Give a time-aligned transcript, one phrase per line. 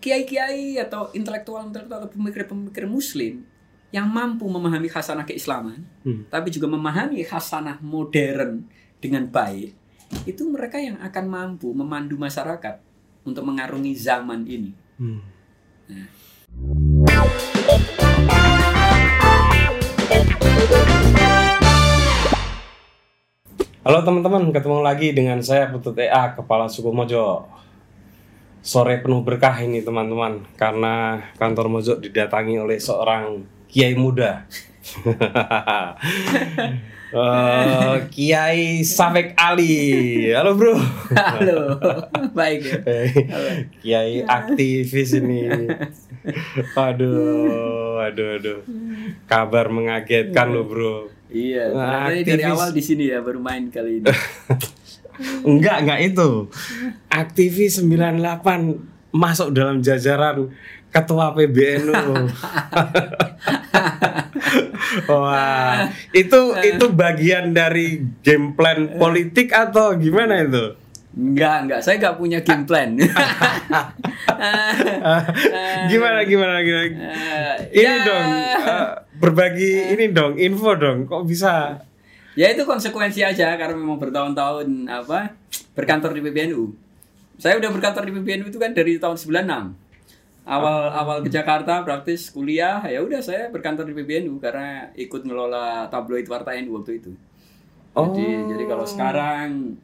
[0.00, 3.44] kiai-kiai atau intelektual-intelektual atau pemikir-pemikir muslim
[3.92, 6.24] yang mampu memahami khasanah keislaman, Hmm.
[6.32, 8.64] tapi juga memahami khasanah modern
[8.96, 9.76] dengan baik,
[10.24, 12.80] itu mereka yang akan mampu memandu masyarakat
[13.28, 14.72] untuk mengarungi zaman ini.
[14.96, 15.20] Hmm.
[23.84, 27.59] Halo teman-teman, ketemu lagi dengan saya Putut EA, Kepala Suku Mojo.
[28.60, 34.44] Sore penuh berkah ini teman-teman, karena kantor Mojo didatangi oleh seorang kiai muda.
[37.10, 40.30] Eh, kiai Safek Ali.
[40.30, 40.78] Halo bro.
[41.10, 41.74] Halo,
[42.30, 42.78] baik ya.
[43.82, 45.50] kiai aktivis ini.
[46.78, 48.58] Aduh, aduh, aduh.
[49.26, 51.10] Kabar mengagetkan lo bro.
[51.26, 54.06] Iya, Nah, dari awal di sini ya baru main kali ini.
[55.44, 56.48] Enggak, enggak itu.
[57.10, 60.50] Aktivis 98 masuk dalam jajaran
[60.90, 61.94] ketua PBNU.
[65.10, 70.74] Wah, itu itu bagian dari game plan politik atau gimana itu?
[71.10, 71.80] Enggak, enggak.
[71.82, 72.94] Saya enggak punya game plan.
[75.90, 76.86] gimana gimana gimana?
[76.90, 78.06] Eh, Ini ya.
[78.06, 81.06] dong eh, berbagi ini dong info dong.
[81.06, 81.82] Kok bisa?
[82.38, 85.34] Ya itu konsekuensi aja karena memang bertahun-tahun apa
[85.74, 86.70] berkantor di PBNU.
[87.40, 89.74] Saya udah berkantor di PBNU itu kan dari tahun 96.
[90.50, 95.86] Awal awal ke Jakarta praktis kuliah ya udah saya berkantor di PBNU karena ikut ngelola
[95.90, 97.12] tabloid Warta NU waktu itu.
[97.90, 99.74] Jadi jadi kalau sekarang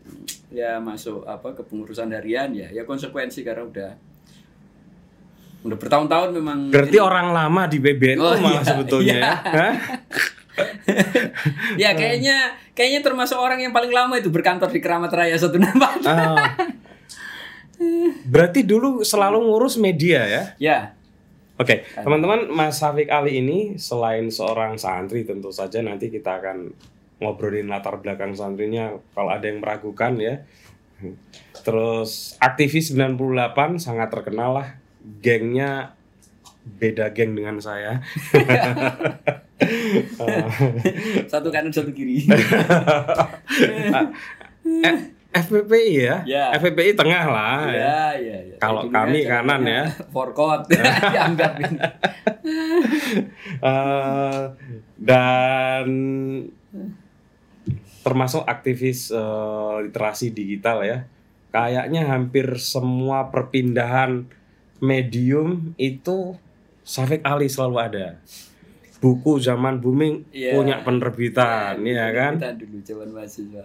[0.54, 3.90] ya masuk apa kepengurusan harian ya ya konsekuensi karena udah
[5.66, 9.32] udah bertahun-tahun memang Berarti orang lama di PBNU Oh, malah iya, sebetulnya iya.
[9.50, 9.68] ya?
[11.82, 16.06] Ya kayaknya kayaknya termasuk orang yang paling lama itu berkantor di Keramat Raya 164.
[16.06, 16.56] Ah.
[18.24, 20.42] Berarti dulu selalu ngurus media ya?
[20.56, 20.78] ya.
[21.56, 26.68] Oke, teman-teman, Mas Safik Ali ini selain seorang santri tentu saja nanti kita akan
[27.16, 30.44] ngobrolin latar belakang santrinya kalau ada yang meragukan ya.
[31.64, 34.68] Terus aktivis 98 sangat terkenal lah.
[35.24, 35.96] Gengnya
[36.66, 38.04] beda geng dengan saya.
[41.32, 42.24] Satu kanan satu kiri.
[44.84, 44.96] eh,
[45.32, 46.16] FPPI ya?
[46.28, 46.44] Ya.
[46.60, 47.68] FPPI tengah lah.
[47.72, 47.76] ya.
[47.76, 48.56] ya, ya, ya.
[48.60, 49.88] Kalau kami kanan ya.
[50.14, 50.68] Forkot.
[50.68, 51.78] Dianggap ini.
[53.60, 54.42] Eh,
[54.96, 55.88] dan
[58.04, 60.98] termasuk aktivis eh, literasi digital ya.
[61.52, 64.28] Kayaknya hampir semua perpindahan
[64.84, 66.36] medium itu
[66.86, 68.06] Safik Ali selalu ada.
[68.96, 70.56] Buku zaman booming Iya.
[70.56, 72.40] punya penerbitan, ya kan?
[72.40, 73.64] Kita dulu zaman mahasiswa.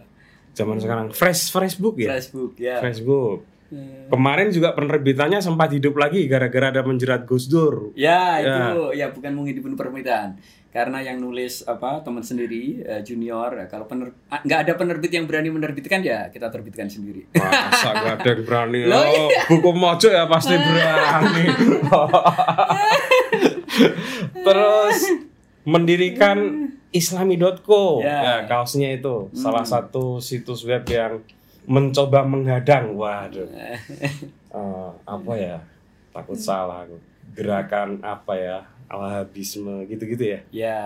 [0.52, 2.12] Zaman sekarang fresh Facebook ya.
[2.20, 2.78] Facebook ya.
[2.84, 3.48] Facebook.
[3.72, 7.96] Eh, Kemarin juga penerbitannya sempat hidup lagi gara-gara ada menjerat Gus Dur.
[7.96, 10.36] Ya, itu ya bukan menghidupin permintaan.
[10.72, 15.12] Karena yang nulis apa teman sendiri eh, junior ya, kalau pener ah, nggak ada penerbit
[15.12, 17.28] yang berani menerbitkan ya kita terbitkan sendiri.
[17.36, 21.44] Masa gak ada yang berani Loh, oh, Buku mojo ya pasti berani
[24.46, 25.00] Terus
[25.62, 26.38] Mendirikan
[26.92, 28.20] Islami.co Ya.
[28.20, 28.36] ya.
[28.46, 29.30] kaosnya itu.
[29.32, 31.22] Salah satu situs web yang
[31.62, 32.94] Mencoba menghadang.
[32.94, 33.46] Waduh.
[34.52, 35.64] Eh, Apa ya?
[36.12, 36.84] Takut salah.
[36.84, 37.00] Aku
[37.32, 38.60] Gerakan apa ya?
[38.86, 40.40] Alhabisme gitu-gitu ya?
[40.52, 40.82] Ya.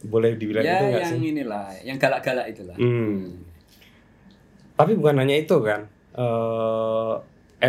[0.00, 1.30] Boleh dibilang Ya itu nggak yang sih?
[1.30, 2.74] inilah, yang galak-galak itulah.
[2.74, 3.38] Hmm.
[4.74, 5.86] Tapi bukan hanya itu kan?
[6.12, 7.14] Eh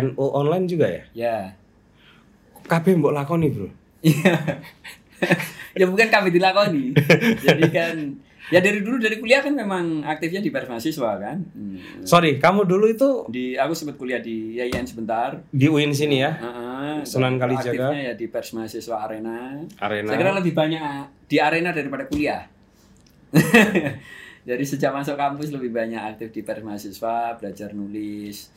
[0.00, 1.02] NU online juga ya?
[1.12, 1.36] Ya.
[2.62, 3.66] kabeh mbok lakoni bro
[5.72, 6.84] ya bukan kami dilakoni.
[7.38, 7.96] Jadi kan
[8.50, 11.38] ya dari dulu dari kuliah kan memang aktifnya di pers mahasiswa kan.
[11.52, 12.02] Hmm.
[12.02, 15.38] sorry kamu dulu itu Di aku sempat kuliah di YIN sebentar.
[15.48, 17.06] di UIN sini ya Heeh.
[17.06, 17.70] Sunan Kalijaga.
[17.88, 19.54] Aktifnya ya di pers mahasiswa arena.
[19.78, 20.82] arena Saya kira lebih banyak
[21.24, 22.42] di arena daripada kuliah.
[24.40, 28.48] Jadi sejak masuk kampus lebih banyak aktif di pers mahasiswa, belajar nulis,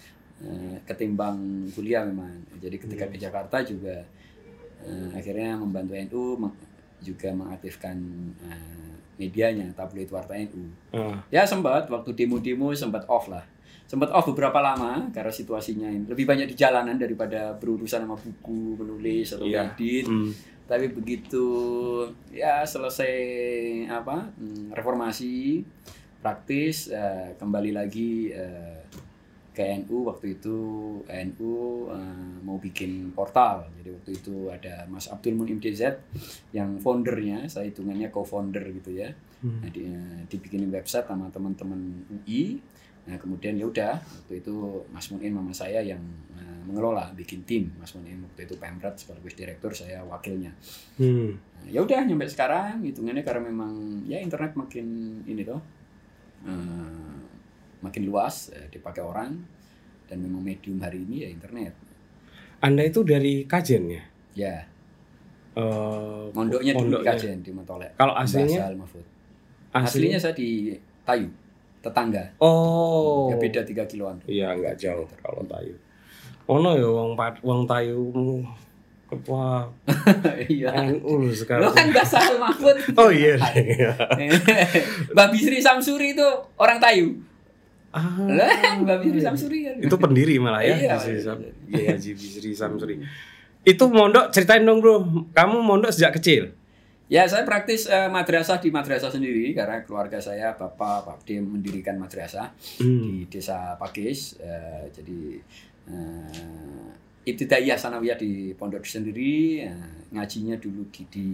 [0.42, 1.38] eh, ketimbang
[1.70, 2.34] kuliah memang.
[2.58, 3.14] Jadi ketika Hmm.
[3.14, 4.02] ke Jakarta juga
[4.84, 6.60] eh, akhirnya membantu NU meng-
[7.00, 7.96] juga mengaktifkan
[8.42, 10.64] eh, medianya tabloid Warta NU.
[10.92, 13.44] Ah, Ya sempat waktu demo-demo sempat off lah.
[13.84, 18.76] Sempat off beberapa lama karena situasinya ini lebih banyak di jalanan daripada berurusan sama buku,
[18.76, 19.70] menulis atau Iya.
[19.70, 20.08] edit.
[20.08, 20.32] hmm.
[20.64, 21.46] Tapi begitu
[22.30, 23.14] ya selesai
[23.86, 25.62] apa hmm, reformasi
[26.20, 28.80] praktis eh, kembali lagi eh,
[29.54, 30.56] ke NU waktu itu
[31.06, 31.52] NU
[31.94, 33.70] eh, mau bikin portal.
[33.80, 36.02] Jadi waktu itu ada Mas Abdul Munim DZ
[36.52, 39.14] yang foundernya, saya hitungannya co-founder gitu ya.
[39.46, 39.62] Hmm.
[39.62, 41.80] Nah, di- eh, dibikinin website sama teman-teman
[42.10, 42.60] UI
[43.04, 44.56] Nah kemudian ya udah waktu itu
[44.88, 46.00] Mas Munin mama saya yang
[46.40, 50.56] eh, mengelola bikin tim Mas Munin waktu itu Pemret sekaligus direktur saya wakilnya.
[50.96, 51.36] Hmm.
[51.36, 55.60] Nah, ya udah nyampe sekarang hitungannya karena memang ya internet makin ini tuh
[56.48, 57.16] eh,
[57.84, 59.36] makin luas eh, dipakai orang
[60.08, 61.76] dan memang medium hari ini ya internet.
[62.58, 64.04] Anda itu dari Kajen ya?
[64.34, 64.56] Ya
[65.54, 67.06] Eh, mondoknya dulu di.
[67.06, 67.94] Kajen di Matolek.
[67.94, 68.74] Kalau aslinya?
[68.74, 69.06] Mahfud.
[69.70, 70.74] Aslinya saya di
[71.06, 71.30] Tayu
[71.78, 72.26] tetangga.
[72.42, 73.30] Oh.
[73.30, 74.18] Ya beda 3 kiloan.
[74.26, 75.78] Iya, nggak jauh kalau Tayu.
[76.50, 77.14] Ono ya wong
[77.46, 78.02] wong Tayu
[79.06, 79.70] ketua
[80.50, 80.74] Iya.
[80.90, 81.70] NU Lo sekarang.
[81.70, 82.74] kan bahasa Mahfud.
[82.98, 83.38] Oh iya.
[85.14, 86.28] Mbak Bisri Samsuri itu
[86.58, 87.14] orang Tayu.
[87.94, 88.50] Ah, Lah,
[88.80, 89.76] Mbak Bisri Samsuri kan.
[89.80, 90.76] itu pendiri malah ya.
[90.76, 91.22] Iya, Bisri iya.
[91.22, 92.96] Sam- Iya, Haji Bisri Samsuri.
[93.64, 94.96] Itu mondok ceritain dong, Bro.
[95.32, 96.52] Kamu mondok sejak kecil?
[97.06, 102.50] Ya, saya praktis eh, madrasah di madrasah sendiri karena keluarga saya Bapak Pak mendirikan madrasah
[102.78, 103.00] Hmm.
[103.00, 104.36] di Desa Pakis.
[104.38, 105.20] Eh, jadi
[105.88, 106.88] eh,
[107.24, 109.72] Ibtidaiyah Sanawiyah di pondok sendiri, eh,
[110.12, 111.28] ngajinya dulu di, di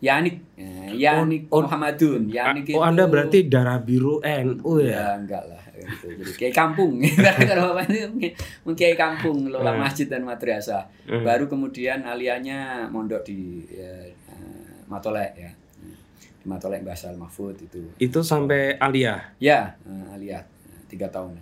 [0.00, 1.68] Yanik, eh, Yanik Oh, oh.
[1.68, 2.26] Muhammadun.
[2.26, 4.88] Yanik Oh, itu- Anda berarti darah biru NU ya?
[4.90, 6.06] Ya enggak lah gitu.
[6.16, 7.00] Jadi kayak kampung.
[7.48, 8.32] Kalau bapak itu mungkin
[8.74, 9.80] kayak kampung, lola Hmm.
[9.80, 10.88] masjid dan madrasah.
[11.04, 11.20] Hmm.
[11.20, 15.52] Baru kemudian alianya mondok di ya, eh, Matolek ya.
[16.36, 17.80] Di Matolek Basal Mahfud itu.
[17.96, 19.36] Itu sampai Aliyah.
[19.36, 20.40] Ya, eh, aliyah
[20.86, 21.36] tiga tahun.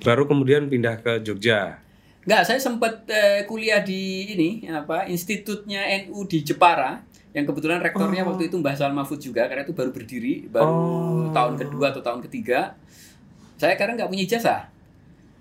[0.00, 1.78] Baru kemudian pindah ke Jogja.
[2.22, 7.02] Enggak, saya sempat eh, kuliah di ini apa Institutnya NU di Jepara
[7.32, 8.30] yang kebetulan rektornya Oh.
[8.30, 11.32] waktu itu Mbah Sal Mahfud juga karena itu baru berdiri baru Oh.
[11.32, 12.76] tahun kedua atau tahun ketiga.
[13.56, 14.60] Saya karena nggak punya ijazah.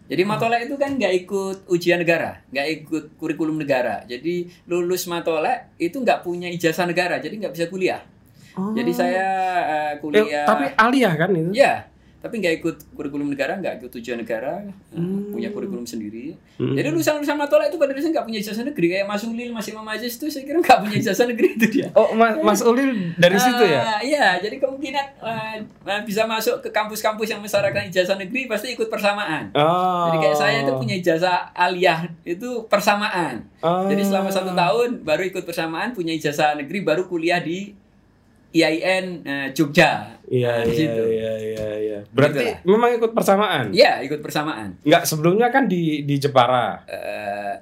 [0.06, 4.04] Jadi Matolek itu kan nggak ikut ujian negara, nggak ikut kurikulum negara.
[4.06, 8.04] Jadi lulus Matolek itu nggak punya ijazah negara, jadi nggak bisa kuliah.
[8.52, 9.28] Jadi saya
[9.62, 10.44] eh, Eh, kuliah.
[10.44, 11.56] tapi Aliyah kan itu?
[11.56, 11.88] Ya,
[12.22, 14.62] tapi nggak ikut kurikulum negara, nggak ikut ujian negara,
[14.94, 15.34] Hmm.
[15.34, 16.38] punya kurikulum sendiri.
[16.62, 16.78] Hmm.
[16.78, 18.86] Jadi lulusan-lulusan Matola itu pada dasarnya nggak punya ijazah negeri.
[18.94, 21.88] Kayak Mas Ulil, Mas Imam Aziz itu saya kira nggak punya ijazah negeri itu dia.
[21.98, 23.82] Oh, Mas, Mas Ulil dari situ ya?
[23.82, 28.86] Ah, Iya, jadi kemungkinan eh, bisa masuk ke kampus-kampus yang mensyaratkan ijazah negeri pasti ikut
[28.86, 29.50] persamaan.
[29.58, 30.14] Oh.
[30.14, 33.50] Jadi kayak saya itu punya ijazah aliyah itu persamaan.
[33.66, 33.90] Oh.
[33.90, 37.74] Jadi selama satu tahun baru ikut persamaan, punya ijazah negeri, baru kuliah di
[38.52, 40.20] IAIN eh, Jogja.
[40.32, 42.00] Iya, Nah, iya, iya, iya, iya.
[42.16, 43.68] Berarti Gitu memang ikut persamaan?
[43.76, 44.80] Iya, ikut persamaan.
[44.80, 46.80] Enggak, sebelumnya kan di di Jepara.
[46.88, 47.54] Eh,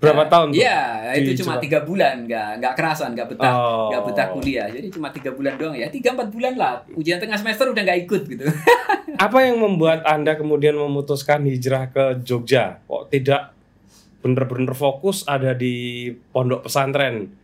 [0.00, 0.60] Berapa eh, tahun tuh?
[0.60, 0.80] Iya,
[1.16, 3.88] itu cuma tiga bulan, nggak nggak kerasan, nggak betah, Oh.
[3.92, 4.68] nggak betah kuliah.
[4.68, 6.80] Jadi cuma tiga bulan doang ya, tiga empat bulan lah.
[6.92, 8.44] Ujian tengah semester udah nggak ikut gitu.
[9.24, 12.80] Apa yang membuat Anda kemudian memutuskan hijrah ke Jogja?
[12.88, 13.52] Kok tidak
[14.20, 17.39] bener-bener fokus ada di pondok pesantren?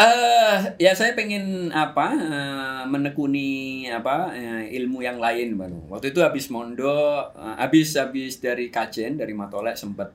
[0.00, 5.76] Eh, ya saya pengen apa eh, menekuni apa eh, ilmu yang lain baru.
[5.92, 10.08] Waktu itu habis mondok, eh, habis habis dari kajen dari Matolek sempat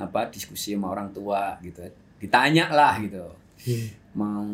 [0.00, 1.84] apa diskusi sama orang tua gitu.
[2.16, 3.28] Ditanya lah gitu.
[4.16, 4.48] Mau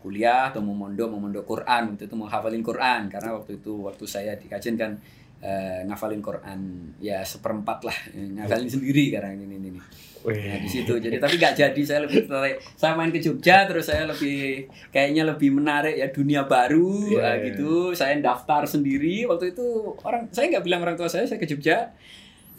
[0.00, 3.84] kuliah atau mau mondok, mau mondok Quran waktu itu mau hafalin Quran karena waktu itu
[3.84, 4.96] waktu saya di kajen kan
[5.44, 6.60] eh, ngafalin Quran
[7.04, 9.68] ya seperempat lah ngafalin sendiri karena ini ini.
[9.76, 9.80] ini.
[10.20, 10.92] Nah, di situ.
[11.00, 12.60] Jadi tapi nggak jadi saya lebih tertarik.
[12.76, 17.34] Saya main ke Jogja terus saya lebih kayaknya lebih menarik ya dunia baru Iya, eh,
[17.40, 17.44] iya.
[17.52, 17.96] gitu.
[17.96, 21.92] Saya daftar sendiri waktu itu orang saya nggak bilang orang tua saya saya ke Jogja.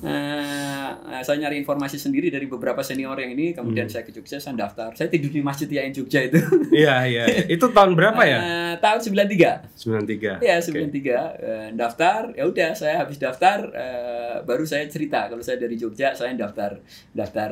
[0.01, 3.93] Eh, saya nyari informasi sendiri dari beberapa senior yang ini, kemudian Hmm.
[3.93, 4.89] saya ke Jogja, saya daftar.
[4.97, 6.41] Saya tidur di Masjid IAIN Jogja itu.
[6.71, 7.23] Iya, iya.
[7.45, 8.39] Itu tahun berapa ya?
[8.39, 9.67] Eh, tahun 93.
[9.75, 10.39] 93.
[10.41, 10.71] Ya, Oke.
[10.71, 12.31] 93 eh, daftar.
[12.33, 16.79] Ya udah, saya habis daftar eh, baru saya cerita kalau saya dari Jogja, saya daftar
[17.11, 17.51] daftar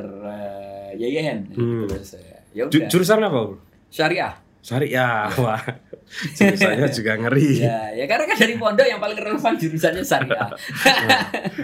[0.90, 1.52] eh, YIN.
[1.54, 1.86] Hmm.
[1.86, 2.88] Terus saya, ya udah.
[2.88, 3.56] jurusan apa, Bro?
[3.92, 4.34] Syariah.
[4.60, 5.28] Syariah.
[5.44, 5.62] Wah.
[6.10, 7.62] Jurusannya juga ngeri.
[7.62, 10.50] Ya, ya karena kan dari pondok yang paling relevan jurusannya syariah.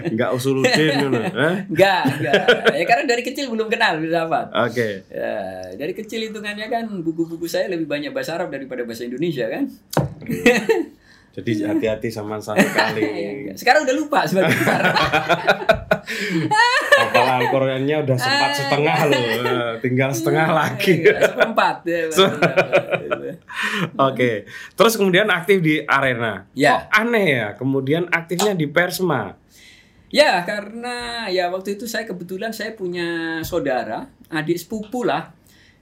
[0.07, 1.55] Enggak usuludin ngono, eh?
[1.67, 2.33] enggak, enggak.
[2.73, 4.47] Ya karena dari kecil belum kenal filsafat.
[4.71, 5.03] Oke.
[5.11, 5.35] Ya,
[5.75, 9.67] dari kecil hitungannya kan buku-buku saya lebih banyak bahasa Arab daripada bahasa Indonesia kan.
[11.37, 13.45] Jadi hati-hati sama satu kali.
[13.53, 14.81] Sekarang udah lupa sebagai besar.
[16.97, 21.05] Hafalan Qurannya udah sempat setengah loh, Eh, tinggal setengah lagi.
[21.05, 22.09] Seperempat ya.
[24.09, 26.49] Oke, terus kemudian aktif di arena.
[26.57, 26.89] Ya.
[26.89, 29.37] Kok aneh ya, kemudian aktifnya di Persma.
[30.07, 35.35] Ya, karena ya waktu itu saya kebetulan saya punya saudara, adik sepupu lah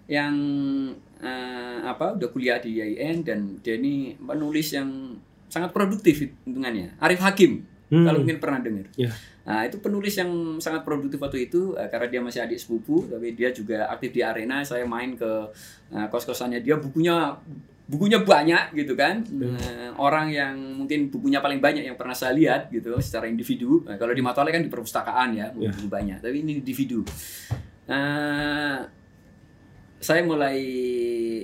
[0.09, 0.35] yang
[1.21, 4.89] eh, apa udah kuliah di IAIN dan dia ini penulis yang
[5.47, 6.97] sangat produktif hitungannya.
[6.99, 8.01] Arif Hakim, Hmm.
[8.01, 8.89] kalau mungkin pernah dengar.
[8.97, 9.13] Ya.
[9.45, 13.37] Nah, itu penulis yang sangat produktif waktu itu eh, karena dia masih adik sepupu, tapi
[13.37, 14.65] dia juga aktif di arena.
[14.65, 15.31] Saya main ke
[15.93, 17.37] eh, kos-kosannya dia, bukunya
[17.85, 22.73] bukunya banyak gitu kan Nah, orang yang mungkin bukunya paling banyak yang pernah saya lihat
[22.73, 26.65] gitu secara individu Nah, kalau di Matole kan di perpustakaan ya buku banyak tapi ini
[26.65, 27.05] individu
[27.85, 28.81] Nah,
[30.05, 30.61] saya mulai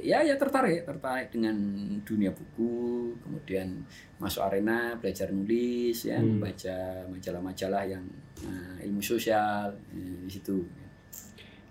[0.06, 1.58] ya ya tertarik tertarik dengan
[2.06, 3.82] dunia buku kemudian
[4.22, 8.06] masuk arena belajar nulis ya membaca majalah-majalah yang
[8.46, 10.62] nah, ilmu sosial eh, di situ.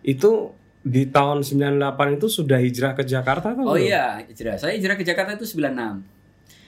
[0.02, 0.50] Itu
[0.82, 3.86] di tahun 98 itu sudah hijrah ke Jakarta atau oh belum?
[3.86, 4.58] iya hijrah.
[4.58, 6.18] Saya hijrah ke Jakarta itu 96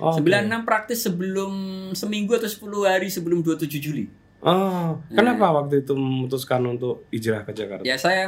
[0.03, 1.53] Oh, 96 praktis sebelum
[1.95, 4.11] seminggu atau 10 hari sebelum 27 Juli
[4.43, 7.87] Oh, kenapa waktu itu memutuskan untuk hijrah ke Jakarta?
[7.87, 8.27] Ya saya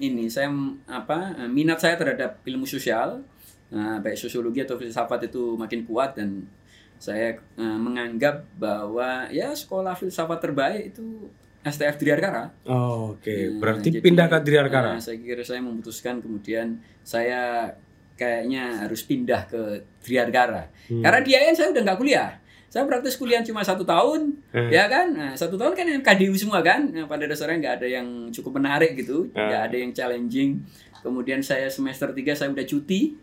[0.00, 0.48] ini saya
[0.88, 3.20] apa minat saya terhadap ilmu sosial
[3.68, 6.48] nah, baik sosiologi atau filsafat itu makin kuat dan
[6.96, 11.28] saya eh, menganggap bahwa ya sekolah filsafat terbaik itu
[11.60, 12.48] STF Triarkara.
[12.64, 14.96] Oh, Oke, Nah, berarti jadi, pindah ke Triarkara.
[14.96, 17.68] nah, saya kira saya memutuskan kemudian saya
[18.16, 20.72] kayaknya harus pindah ke Triarkara.
[20.88, 21.04] Hmm.
[21.04, 22.32] Karena di IAIN saya udah nggak kuliah.
[22.70, 24.70] Saya praktis kuliah cuma satu tahun, Hmm.
[24.70, 25.10] ya kan?
[25.10, 26.86] Nah, satu tahun kan yang KDU semua kan.
[26.86, 29.42] Nah, pada dasarnya nggak ada yang cukup menarik gitu, Hmm.
[29.50, 30.62] nggak ada yang challenging.
[31.02, 33.18] Kemudian saya semester 3 saya udah cuti.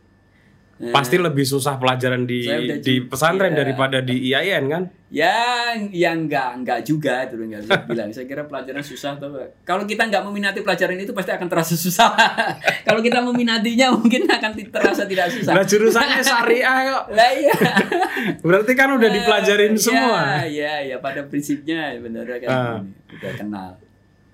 [0.78, 2.46] Nah, Pasti lebih susah pelajaran di
[2.86, 3.66] di pesantren iya.
[3.66, 4.84] daripada di IAIN kan?
[5.10, 8.10] Ya, yang enggak, enggak juga itu nggak bisa bilang.
[8.14, 9.42] Saya kira pelajaran susah tuh.
[9.66, 12.14] Kalau kita nggak meminati pelajaran itu pasti akan terasa susah.
[12.88, 15.58] Kalau kita meminatinya mungkin akan terasa tidak susah.
[15.58, 17.04] Nah, jurusannya syariah kok.
[17.18, 17.58] Lah iya.
[18.46, 20.22] Berarti kan udah dipelajarin Ya, semua.
[20.46, 22.48] Iya, ya pada prinsipnya benar kan
[22.86, 23.70] ini, udah kenal.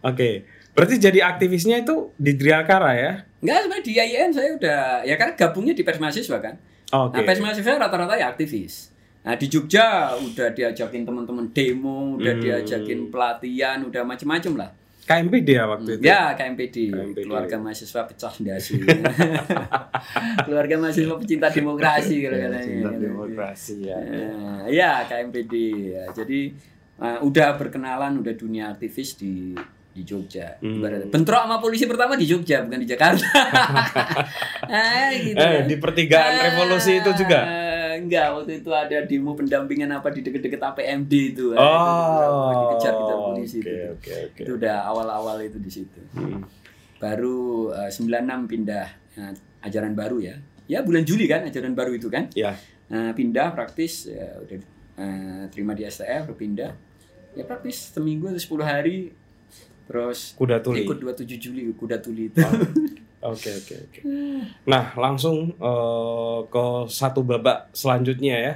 [0.04, 0.44] Oke.
[0.74, 3.12] Berarti jadi aktivisnya itu di Triarkara ya?
[3.40, 6.56] Enggak sebenarnya di IAIN saya udah ya karena gabungnya di pers mahasiswa kan.
[6.90, 7.14] Oke.
[7.14, 8.90] Nah, pers mahasiswa rata-rata ya aktivis.
[9.24, 12.44] Nah, di Jogja udah diajakin teman-teman demo, udah Hmm.
[12.44, 14.74] diajakin pelatihan, udah macem-macem lah.
[15.04, 16.02] KMPD ya waktu itu?
[16.02, 17.28] Ya, KMPD, KMPD.
[17.28, 18.80] keluarga mahasiswa pecah dasi.
[20.48, 22.64] keluarga mahasiswa pecinta demokrasi kalau katanya.
[22.64, 23.98] Cinta demokrasi ya.
[24.00, 24.32] Eh,
[24.72, 25.54] ya, KMPD.
[25.92, 26.04] Ya.
[26.12, 26.40] Jadi
[26.96, 29.52] eh, udah berkenalan, udah dunia aktivis di
[29.94, 30.58] di Jogja.
[30.58, 30.82] Hmm.
[30.82, 31.14] Ibaratnya.
[31.14, 33.30] Bentrok sama polisi pertama di Jogja, bukan di Jakarta.
[34.66, 35.38] ah, gitu.
[35.38, 37.40] Eh, di pertigaan revolusi itu juga?
[37.46, 41.54] Eh, enggak, waktu itu ada demo pendampingan apa di deket-deket APMD itu.
[41.54, 43.74] Oh, itu, dikejar-kejar polisi oke, itu.
[43.94, 44.42] oke, oke.
[44.42, 46.02] Itu udah awal-awal itu di situ.
[46.18, 46.42] Hmm.
[46.98, 49.26] Baru eh, 96 pindah ya,
[49.62, 50.36] ajaran baru ya.
[50.66, 52.34] Ya bulan Juli kan ajaran baru itu kan.
[52.34, 52.58] Ya.
[52.90, 54.58] Nah, pindah praktis ya udah
[54.98, 56.74] eh, terima di STF pindah.
[57.38, 59.14] Ya praktis seminggu atau 10 hari
[59.86, 60.82] terus Kuda tuli.
[60.82, 62.40] ikut 27 Juli kuda tuli itu.
[63.22, 64.00] Oke oke oke.
[64.64, 68.54] Nah langsung eh, ke satu babak selanjutnya ya.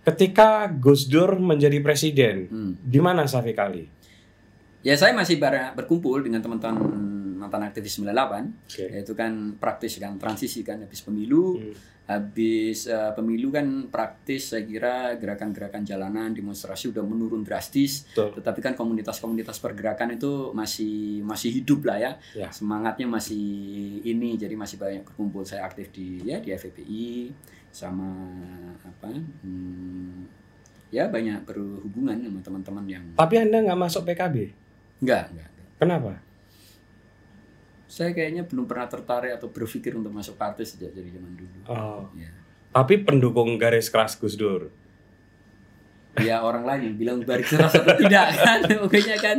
[0.00, 2.72] Ketika Gus Dur menjadi presiden, Hmm.
[2.80, 3.84] di mana Safi Kali?
[4.80, 6.80] Ya saya masih bara- berkumpul dengan teman-teman
[7.40, 8.84] mantan aktivis 98 Oke.
[8.86, 11.72] yaitu kan praktis kan transisi kan habis pemilu Hmm.
[12.10, 18.34] habis eh, pemilu kan praktis saya kira gerakan-gerakan jalanan demonstrasi udah menurun drastis Betul.
[18.36, 22.50] tetapi kan komunitas-komunitas pergerakan itu masih masih hidup lah ya Ya.
[22.50, 23.46] semangatnya masih
[24.02, 27.30] ini jadi masih banyak berkumpul saya aktif di ya di FPI
[27.70, 28.10] sama
[28.82, 30.26] apa hmm,
[30.90, 34.36] ya banyak berhubungan sama teman-teman yang Tapi anda nggak masuk PKB?
[34.98, 35.48] enggak enggak.
[35.78, 36.12] Kenapa?
[37.90, 41.58] Saya kayaknya belum pernah tertarik atau berpikir untuk masuk partai sejak dari zaman dulu.
[41.66, 44.70] Oh, ya tapi pendukung garis keras Gus Dur.
[46.18, 48.60] ya orang lain yang bilang baris keras atau tidak kan?
[48.66, 49.36] Pokoknya kan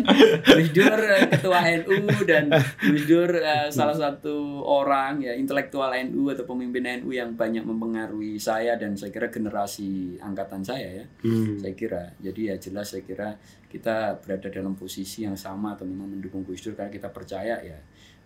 [0.55, 2.47] Gus Dur ketua NU dan
[2.79, 8.39] Gus Dur eh, salah satu orang ya intelektual NU atau pemimpin NU yang banyak mempengaruhi
[8.39, 11.05] saya dan saya kira generasi angkatan saya ya.
[11.23, 11.59] Hmm.
[11.59, 12.03] saya kira.
[12.23, 13.35] Jadi ya jelas saya kira
[13.67, 17.79] kita berada dalam posisi yang sama atau memang mendukung Gus Dur karena kita percaya ya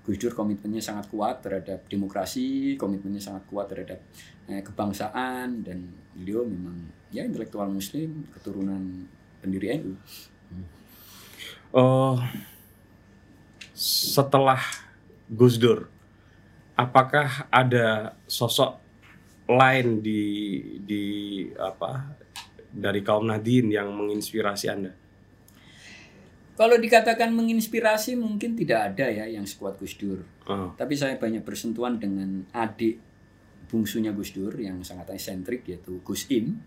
[0.06, 4.00] Gus Dur komitmennya sangat kuat terhadap demokrasi komitmennya sangat kuat terhadap
[4.46, 6.78] eh, kebangsaan dan beliau memang
[7.10, 9.10] ya intelektual muslim keturunan
[9.42, 9.98] pendiri NU
[11.76, 12.16] Oh,
[13.76, 14.64] setelah
[15.28, 15.92] Gus Dur,
[16.80, 18.80] apakah ada sosok
[19.52, 20.24] lain di
[20.80, 21.06] di
[21.60, 22.16] apa
[22.72, 24.96] dari kaum Nadine yang menginspirasi anda?
[26.56, 31.42] Kalau dikatakan menginspirasi mungkin tidak ada ya yang sekuat Gus Dur Oh, tapi saya banyak
[31.42, 33.02] bersentuhan dengan adik
[33.66, 36.62] bungsunya Gus Dur yang sangat esentrik yaitu Gus Im.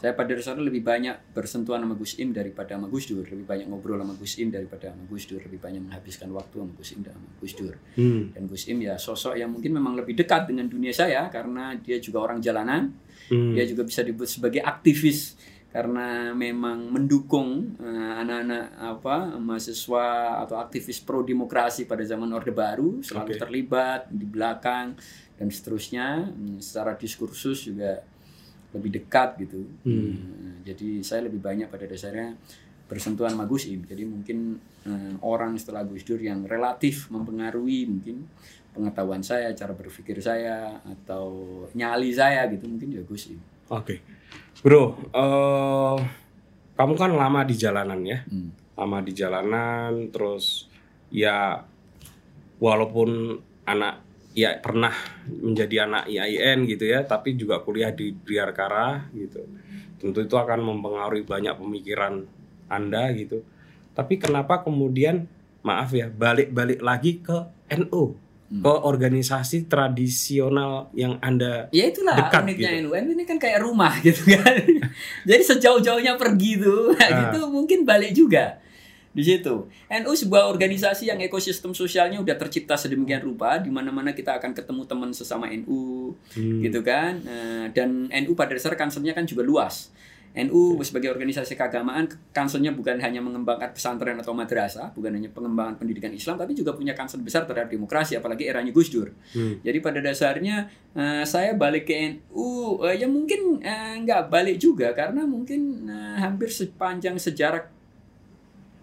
[0.00, 3.68] Saya pada dasarnya lebih banyak bersentuhan sama Gus Im daripada sama Gus Dur, lebih banyak
[3.68, 7.00] ngobrol sama Gus Im daripada sama Gus Dur, lebih banyak menghabiskan waktu sama Gus Im
[7.04, 7.74] dan sama Gus Dur.
[7.96, 8.22] hmm.
[8.32, 11.96] Dan Gus Im ya sosok yang mungkin memang lebih dekat dengan dunia saya karena dia
[11.96, 12.92] juga orang jalanan,
[13.28, 13.52] Hmm.
[13.52, 15.36] dia juga bisa disebut sebagai aktivis
[15.68, 23.04] karena memang mendukung eh, anak-anak apa mahasiswa atau aktivis pro demokrasi pada zaman Orde Baru
[23.04, 23.40] selalu Oke.
[23.40, 24.96] terlibat di belakang
[25.36, 26.24] dan seterusnya.
[26.24, 28.00] Hmm, Secara diskursus juga
[28.72, 29.60] lebih dekat gitu.
[29.84, 32.32] Hmm, Jadi saya lebih banyak pada dasarnya
[32.88, 33.84] bersentuhan sama Gus Im.
[33.84, 34.56] Jadi mungkin
[34.88, 38.24] eh, orang setelah Gus Dur yang relatif mempengaruhi mungkin
[38.72, 43.40] pengetahuan saya, cara berpikir saya atau nyali saya gitu mungkin ya Gus Im.
[43.68, 44.17] Oke.
[44.58, 45.98] Bro, eh
[46.74, 48.22] kamu kan lama di jalanan ya.
[48.26, 48.50] Hmm.
[48.74, 50.66] Lama di jalanan terus
[51.10, 51.62] ya
[52.58, 54.02] walaupun anak
[54.34, 54.94] ya pernah
[55.26, 59.42] menjadi anak IAIN gitu ya, tapi juga kuliah di Biarkara gitu.
[59.98, 62.22] Tentu itu akan mempengaruhi banyak pemikiran
[62.70, 63.42] Anda gitu.
[63.98, 65.26] Tapi kenapa kemudian
[65.66, 67.50] maaf ya, balik-balik lagi ke
[67.82, 68.14] NU,
[68.48, 72.80] ke organisasi tradisional yang Anda Ya itulah Dekat uniknya gitu.
[72.82, 72.96] NU.
[72.96, 74.56] NU ini kan kayak rumah gitu kan.
[75.22, 77.28] Jadi sejauh-jauhnya pergi tuh, Ah.
[77.28, 78.56] gitu mungkin balik juga
[79.08, 79.66] di situ.
[79.90, 84.82] NU sebuah organisasi yang ekosistem sosialnya udah tercipta sedemikian rupa, di mana-mana kita akan ketemu
[84.84, 86.60] teman sesama NU, Hmm.
[86.62, 87.20] gitu kan.
[87.20, 89.90] Eh, dan NU pada dasar concernnya kan juga luas.
[90.36, 96.12] NU sebagai organisasi keagamaan, concernnya bukan hanya mengembangkan pesantren atau madrasah, bukan hanya pengembangan pendidikan
[96.12, 99.10] Islam, tapi juga punya concern besar terhadap demokrasi, apalagi eranya Gus Dur.
[99.32, 99.58] Hmm.
[99.64, 104.92] Jadi pada dasarnya eh, saya balik ke NU eh, ya mungkin eh, nggak balik juga
[104.92, 107.66] karena mungkin eh, hampir sepanjang sejarah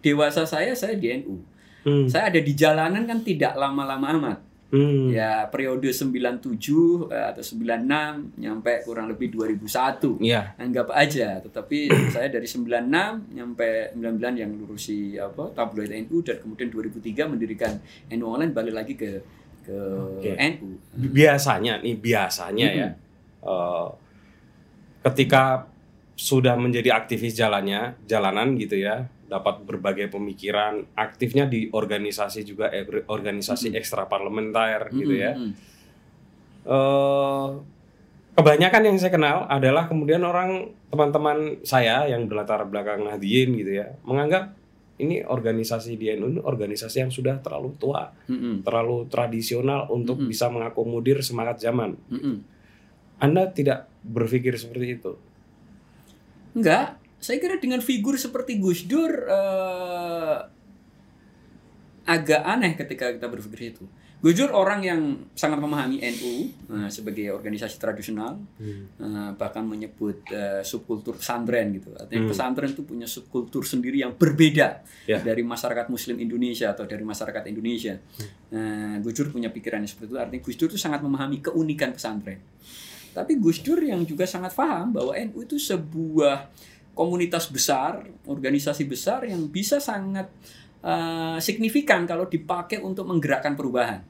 [0.05, 1.41] dewasa saya saya di NU.
[1.85, 2.09] Hmm.
[2.09, 4.39] Saya ada di jalanan kan tidak lama-lama amat.
[4.73, 5.13] Hmm.
[5.13, 10.17] Ya periode 97 eh, atau 96 nyampe kurang lebih 2001.
[10.19, 10.57] Iya.
[10.57, 16.69] Anggap aja, tetapi saya dari 96 nyampe 99 yang lurusi apa tabloid NU dan kemudian
[16.73, 17.77] 2003 mendirikan
[18.11, 19.21] NU online balik lagi ke
[19.65, 19.77] ke
[20.21, 20.31] Oke.
[20.37, 20.77] NU.
[20.93, 22.89] biasanya nih biasanya ya
[23.41, 23.87] eh,
[25.09, 25.65] ketika
[26.15, 32.85] sudah menjadi aktivis jalannya jalanan gitu ya dapat berbagai pemikiran aktifnya di organisasi juga eh,
[32.85, 35.33] organisasi ekstra parlementer gitu ya
[36.65, 37.49] eh
[38.35, 43.95] kebanyakan yang saya kenal adalah kemudian orang teman-teman saya yang berlatar belakang Nahdien gitu ya
[44.03, 44.53] menganggap
[44.95, 48.63] ini organisasi di NU ini organisasi yang sudah terlalu tua Mm-mm.
[48.63, 50.31] terlalu tradisional untuk Mm-mm.
[50.31, 51.99] bisa mengakomodir semangat zaman.
[52.07, 52.35] Mm-mm.
[53.19, 55.13] Anda tidak berpikir seperti itu.
[56.55, 60.37] Enggak, saya kira dengan figur seperti Gus Dur eh,
[62.05, 63.85] agak aneh ketika kita berpikir itu.
[64.15, 65.01] Gus Dur orang yang
[65.33, 66.33] sangat memahami NU
[66.71, 71.93] eh, sebagai organisasi tradisional, eh, bahkan menyebut eh, subkultur pesantren gitu.
[71.93, 72.31] Artinya Hmm.
[72.31, 75.17] pesantren itu punya subkultur sendiri yang berbeda Ya.
[75.19, 77.97] dari masyarakat Muslim Indonesia atau dari masyarakat Indonesia.
[78.49, 80.17] Nah, Gus Dur punya pikiran seperti itu.
[80.17, 82.41] Artinya Gus Dur itu sangat memahami keunikan pesantren.
[83.13, 86.49] Tapi Gus Dur yang juga sangat paham bahwa NU itu sebuah
[86.95, 90.31] komunitas besar, organisasi besar yang bisa sangat
[90.81, 94.01] eh, signifikan kalau dipakai untuk menggerakkan perubahan.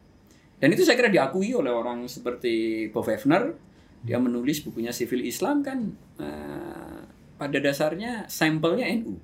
[0.55, 3.51] Dan itu saya kira diakui oleh orang seperti Bob Hefner.
[4.05, 7.01] Dia menulis bukunya Civil Islam kan eh,
[7.35, 9.17] pada dasarnya sampelnya NU.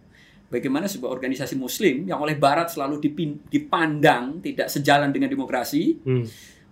[0.52, 3.00] Bagaimana sebuah organisasi Muslim yang oleh Barat selalu
[3.48, 6.28] dipandang tidak sejalan dengan demokrasi, Hmm.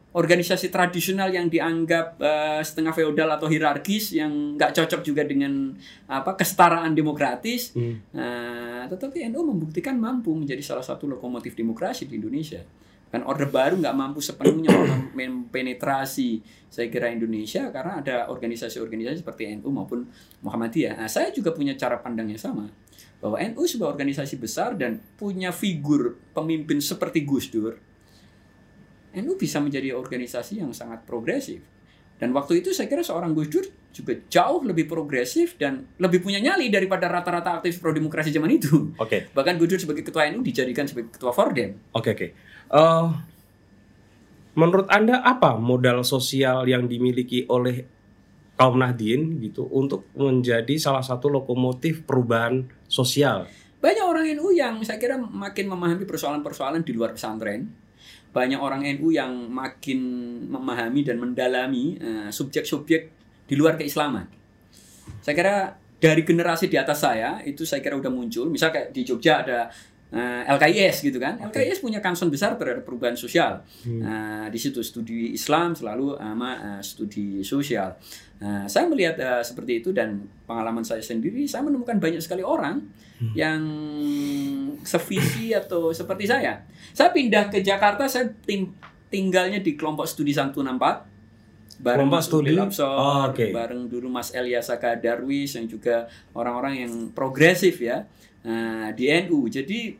[0.09, 5.77] Organisasi tradisional yang dianggap eh, setengah feodal atau hierarkis yang nggak cocok juga dengan
[6.09, 7.77] apa kesetaraan demokratis.
[7.77, 8.01] Hmm.
[8.17, 12.65] Nah, tetapi NU membuktikan mampu menjadi salah satu lokomotif demokrasi di Indonesia.
[13.09, 14.69] Kan Orde Baru nggak mampu sepenuhnya
[15.17, 20.09] mempenetrasi saya kira Indonesia karena ada organisasi-organisasi seperti NU maupun
[20.41, 20.97] Muhammadiyah.
[20.97, 22.69] Nah, saya juga punya cara pandang yang sama
[23.19, 27.88] bahwa NU sebuah organisasi besar dan punya figur pemimpin seperti Gus Dur.
[29.17, 31.65] NU bisa menjadi organisasi yang sangat progresif.
[32.19, 36.43] Dan waktu itu saya kira seorang Gus Dur juga jauh lebih progresif dan lebih punya
[36.43, 38.91] nyali daripada rata-rata aktivis pro demokrasi zaman itu.
[38.99, 41.79] Oke, Bahkan Gus Dur sebagai ketua NU dijadikan sebagai ketua Fordem.
[41.95, 42.27] oke, oke.
[42.69, 43.07] Eh,
[44.59, 47.87] menurut Anda apa modal sosial yang dimiliki oleh
[48.59, 53.47] kaum Nahdien gitu untuk menjadi salah satu lokomotif perubahan sosial?
[53.79, 57.71] Banyak orang NU yang saya kira makin memahami persoalan-persoalan di luar pesantren.
[58.29, 59.99] Banyak orang NU yang makin
[60.45, 63.01] memahami dan mendalami eh, subjek-subjek
[63.49, 64.29] di luar keislaman.
[65.25, 65.55] Saya kira
[65.99, 68.47] dari generasi di atas saya itu saya kira udah muncul.
[68.47, 69.67] Misal kayak di Jogja ada
[70.09, 71.37] eh, LKIS gitu kan.
[71.39, 73.61] LKIS punya concern besar terhadap perubahan sosial.
[73.85, 77.93] Nah, di situ studi Islam selalu sama eh, studi sosial.
[78.39, 82.81] Nah, saya melihat eh, seperti itu dan pengalaman saya sendiri, saya menemukan banyak sekali orang
[83.35, 83.59] yang
[84.81, 86.63] sevisi atau seperti saya.
[86.91, 88.71] Saya pindah ke Jakarta, saya tim,
[89.11, 91.09] tinggalnya di kelompok studi 164
[91.79, 92.51] bareng Mas studi?
[92.51, 93.51] Udil Absor, Oh, oke.
[93.51, 98.03] bareng dulu Mas Eliasaka Darwis yang juga orang-orang yang progresif ya
[98.43, 99.47] nah, di NU.
[99.47, 99.95] Jadi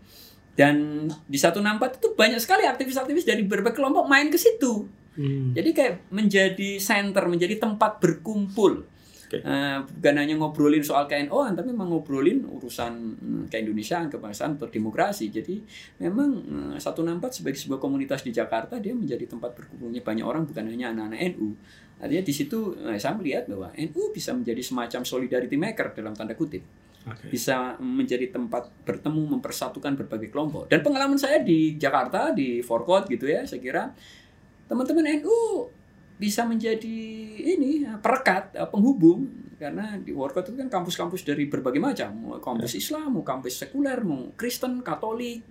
[0.59, 4.91] dan di 164 itu banyak sekali aktivis-aktivis dari berbagai kelompok main ke situ.
[5.15, 5.55] Hmm.
[5.55, 8.83] Jadi kayak menjadi center, menjadi tempat berkumpul.
[9.29, 9.45] Oke.
[9.45, 15.31] Eh, bukan hanya ngobrolin soal KNO, tapi memang ngobrolin urusan hmm, keindonesiaan, kebangsaan, atau demokrasi.
[15.31, 15.61] Jadi
[16.01, 16.29] memang
[16.75, 20.91] eh, 164 sebagai sebuah komunitas di Jakarta dia menjadi tempat berkumpulnya banyak orang, bukan hanya
[20.91, 21.55] anak-anak NU.
[22.03, 26.33] Artinya di situ eh, saya melihat bahwa NU bisa menjadi semacam solidarity maker dalam tanda
[26.33, 26.65] kutip
[27.07, 27.31] Oke.
[27.31, 30.67] bisa menjadi tempat bertemu mempersatukan berbagai kelompok.
[30.67, 33.83] Dan pengalaman saya di Jakarta di Forkot gitu ya saya kira
[34.67, 35.65] teman-teman NU
[36.19, 36.99] bisa menjadi
[37.39, 39.47] ini perekat eh, penghubung.
[39.59, 42.09] Karena di Forkot itu kan kampus-kampus dari berbagai macam.
[42.15, 45.43] Mau kampus Islam mau kampus sekuler mau Kristen Katolik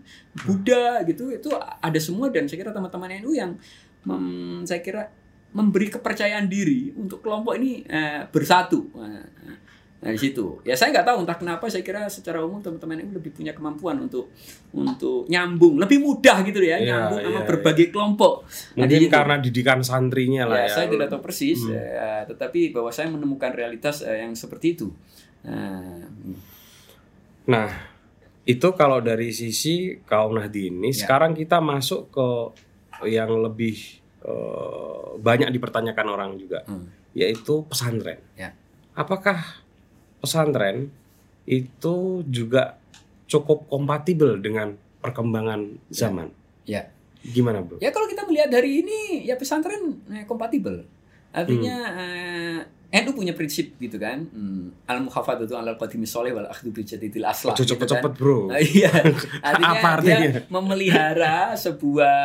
[0.44, 1.32] Buddha gitu.
[1.32, 3.56] Itu ada semua dan saya kira teman-teman NU yang
[4.04, 5.08] mem- saya kira
[5.48, 8.92] memberi kepercayaan diri untuk kelompok ini eh, bersatu.
[8.96, 9.24] Nah,
[9.98, 13.11] Nah di situ, ya saya nggak tahu entah kenapa saya kira secara umum teman-teman ini
[13.11, 14.30] lebih punya kemampuan untuk
[14.70, 18.46] untuk nyambung, lebih mudah gitu ya Iya, nyambung sama iya, berbagai kelompok.
[18.78, 19.11] Nah, Mungkin situ.
[19.11, 20.74] karena didikan santrinya lah ya, ya.
[20.74, 21.74] saya tidak tahu persis, Hmm.
[21.74, 24.87] ya, tetapi bahwa saya menemukan realitas eh, yang seperti itu.
[25.42, 26.06] Nah,
[27.48, 27.68] Nah,
[28.44, 31.04] itu kalau dari sisi kaum Nahdini, Ya.
[31.04, 32.28] sekarang kita masuk ke
[33.11, 38.18] yang lebih eh, banyak dipertanyakan orang juga, hmm, yaitu pesantren.
[38.34, 38.50] Ya.
[38.92, 39.62] Apakah
[40.18, 40.90] pesantren
[41.48, 42.76] itu juga
[43.28, 46.28] cukup kompatibel dengan perkembangan zaman?
[46.68, 46.83] ya.
[47.18, 47.83] Gimana, Bro?
[47.83, 50.87] Ya kalau kita melihat dari ini ya pesantren eh, kompatibel.
[51.30, 52.00] Artinya Hmm.
[52.00, 52.58] eh,
[52.98, 54.24] NU punya prinsip gitu kan.
[54.26, 57.52] Hmm, al muhafadzatu alal qadimi sholih wal akhdhu bi jadidil aslah.
[57.52, 57.84] Oh, gitu kan.
[57.84, 58.48] cepet-cepet, Bro.
[58.48, 58.88] Nah, iya.
[59.42, 60.16] Artinya Apa artinya?
[60.18, 62.16] dia memelihara sebuah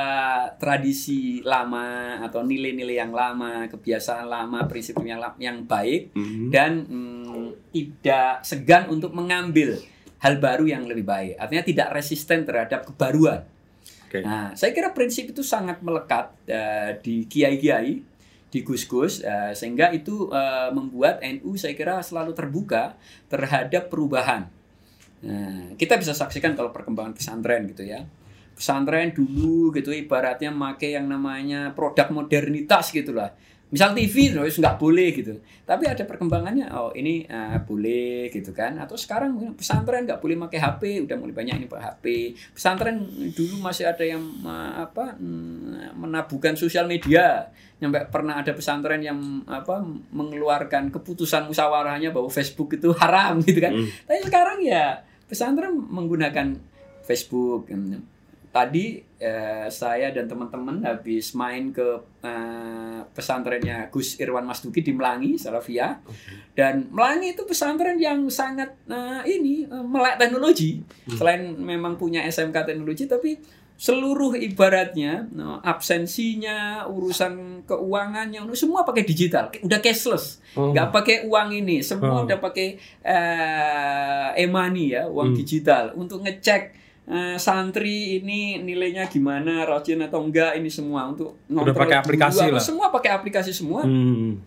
[0.56, 6.48] tradisi lama atau nilai-nilai yang lama, kebiasaan lama, prinsip yang yang baik Mhm.
[6.48, 9.76] dan mm, tidak segan untuk mengambil
[10.18, 11.36] hal baru yang lebih baik.
[11.36, 13.44] Artinya tidak resisten terhadap kebaruan.
[14.08, 14.22] Oke.
[14.22, 18.13] Nah, saya kira prinsip itu sangat melekat eh, di kiai-kiai,
[18.54, 22.94] di gus-gus, eh, sehingga itu eh, membuat NU saya kira selalu terbuka
[23.26, 24.46] terhadap perubahan.
[25.26, 28.06] Nah, kita bisa saksikan kalau perkembangan pesantren gitu ya.
[28.54, 33.34] Pesantren dulu gitu ibaratnya make yang namanya produk modernitas gitu lah.
[33.74, 35.42] Misal TV terus nggak boleh gitu.
[35.66, 38.78] Tapi ada perkembangannya, oh ini eh, boleh gitu kan.
[38.78, 42.06] Atau sekarang pesantren nggak boleh pakai HP, udah mulai banyak ini pakai HP.
[42.54, 43.02] Pesantren
[43.34, 47.50] dulu masih ada yang eh, apa mm, menabuhkan sosial media.
[47.84, 49.84] Nyampe pernah ada pesantren yang apa
[50.16, 53.76] mengeluarkan keputusan musyawarahnya bahwa Facebook itu haram gitu kan.
[53.76, 53.88] Hmm.
[54.08, 56.56] Tapi sekarang ya pesantren menggunakan
[57.04, 57.68] Facebook.
[57.68, 58.08] Hmm.
[58.54, 65.36] Tadi eh, saya dan teman-teman habis main ke eh, pesantrennya Gus Irwan Masduki di Melangi,
[65.42, 66.00] Salafia.
[66.54, 70.80] Dan Melangi itu pesantren yang sangat eh, ini eh, melek teknologi.
[71.10, 73.36] Selain memang punya SMK teknologi, tapi
[73.76, 80.70] seluruh ibaratnya no, absensinya, urusan keuangannya, semua pakai digital, udah cashless Oh.
[80.70, 82.24] nggak pakai uang ini semua Oh.
[82.24, 85.38] udah pakai eh, e-money ya uang Hmm.
[85.38, 86.64] digital untuk ngecek
[87.04, 92.62] eh, santri ini nilainya gimana rajin atau enggak ini semua untuk ngontrol pakai aplikasi lah.
[92.62, 94.40] semua pakai aplikasi semua Hmm.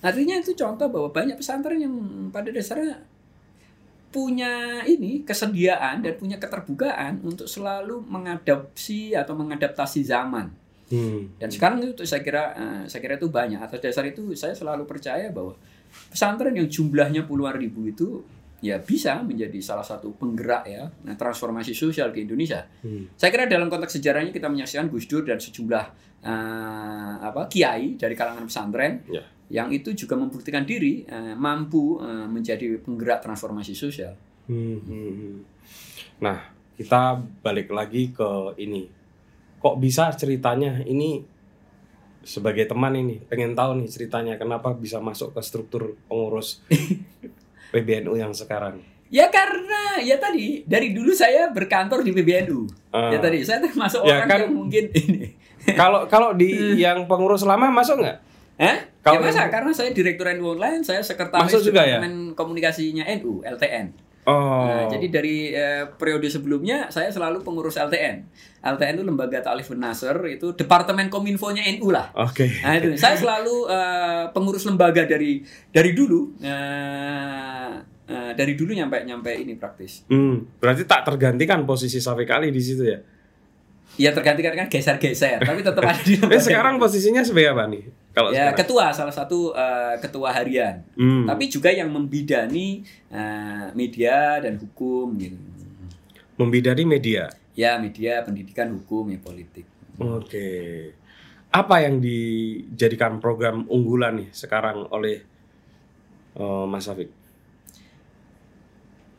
[0.00, 1.94] artinya itu contoh bahwa banyak pesantren yang
[2.28, 2.98] pada dasarnya
[4.10, 10.50] punya ini kesediaan dan punya keterbukaan untuk selalu mengadopsi atau mengadaptasi zaman
[10.90, 11.38] Hmm.
[11.38, 13.62] dan sekarang itu saya kira eh, saya kira itu banyak.
[13.62, 15.54] Atas dasar itu saya selalu percaya bahwa
[16.10, 18.26] pesantren yang jumlahnya puluhan ribu itu
[18.58, 22.66] ya bisa menjadi salah satu penggerak ya nah, transformasi sosial di Indonesia.
[22.82, 23.06] Hmm.
[23.14, 25.84] Saya kira dalam konteks sejarahnya kita menyaksikan Gus Dur dan sejumlah
[26.26, 29.22] eh, apa kiai dari kalangan pesantren Ya.
[29.50, 34.14] Yang itu juga membuktikan diri eh, mampu eh, menjadi penggerak transformasi sosial.
[34.46, 35.36] Hmm, hmm, hmm.
[36.22, 36.38] Nah,
[36.78, 38.86] kita balik lagi ke ini.
[39.60, 41.20] Kok bisa ceritanya ini
[42.20, 46.60] sebagai teman ini pengen tahu nih ceritanya kenapa bisa masuk ke struktur pengurus
[47.72, 48.80] PBNU yang sekarang.
[49.10, 52.94] Ya karena ya tadi dari dulu saya berkantor di PBNU.
[52.94, 53.10] Ah.
[53.10, 55.34] Ya tadi saya termasuk Ya orang kan- yang mungkin ini.
[55.74, 58.18] Kalau kalau di yang pengurus lama masuk nggak?
[58.60, 58.78] Eh?
[59.00, 62.04] Kalau ya masa karena saya direktur NU online, saya sekretaris juga ya?
[62.36, 64.10] Komunikasinya NU, LTN.
[64.28, 64.68] Oh.
[64.68, 68.28] Nah, jadi dari eh, periode sebelumnya saya selalu pengurus LTN.
[68.60, 72.12] LTN itu lembaga Ta'lif Nasr, itu departemen kominfonya NU lah.
[72.12, 72.44] Oke.
[72.60, 75.40] Nah, itu saya selalu eh, pengurus lembaga dari
[75.72, 76.36] dari dulu.
[76.44, 77.72] eh,
[78.12, 80.04] eh, dari dulu nyampe nyampe ini praktis.
[80.12, 83.00] Hmm, berarti tak tergantikan posisi Safi kali di situ ya.
[84.00, 86.40] Ya tergantikan kan geser-geser, tapi tetap ada di Eh lembaga.
[86.40, 87.84] sekarang posisinya sebagai apa nih?
[88.16, 88.58] Kalau ya sekarang?
[88.64, 90.80] ketua salah satu eh, ketua harian.
[90.96, 91.28] Hmm.
[91.28, 92.80] tapi juga yang membidani
[93.12, 95.36] eh, media dan hukum gitu.
[96.40, 97.28] membidani media.
[97.52, 99.68] Ya, media, pendidikan, hukum, ya politik.
[100.00, 100.48] Oke.
[101.50, 105.18] apa yang dijadikan program unggulan nih sekarang oleh
[106.38, 107.19] uh, Mas Safik?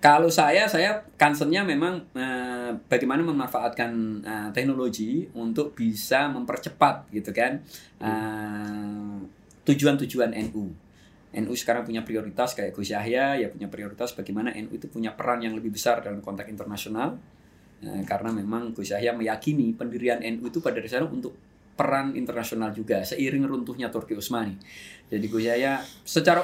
[0.02, 3.92] Kalau saya, saya concernnya memang uh, bagaimana memanfaatkan
[4.26, 7.62] uh, teknologi untuk bisa mempercepat gitu kan
[8.02, 9.22] uh,
[9.62, 10.74] tujuan-tujuan NU.
[11.38, 15.46] NU sekarang punya prioritas kayak Gus Yahya ya punya prioritas bagaimana NU itu punya peran
[15.46, 17.22] yang lebih besar dalam konteks internasional
[17.86, 21.38] uh, karena memang Gus Yahya meyakini pendirian NU itu pada dasarnya untuk
[21.78, 24.58] peran internasional juga seiring runtuhnya Turki Utsmani.
[25.14, 26.42] Jadi Gus Yahya secara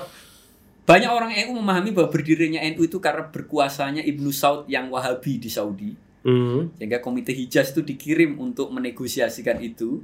[0.88, 5.52] banyak orang NU memahami bahwa berdirinya NU itu karena berkuasanya Ibnu Saud yang Wahabi di
[5.52, 5.92] Saudi.
[6.24, 6.80] Mm.
[6.80, 10.00] Sehingga komite Hijaz itu dikirim untuk menegosiasikan itu.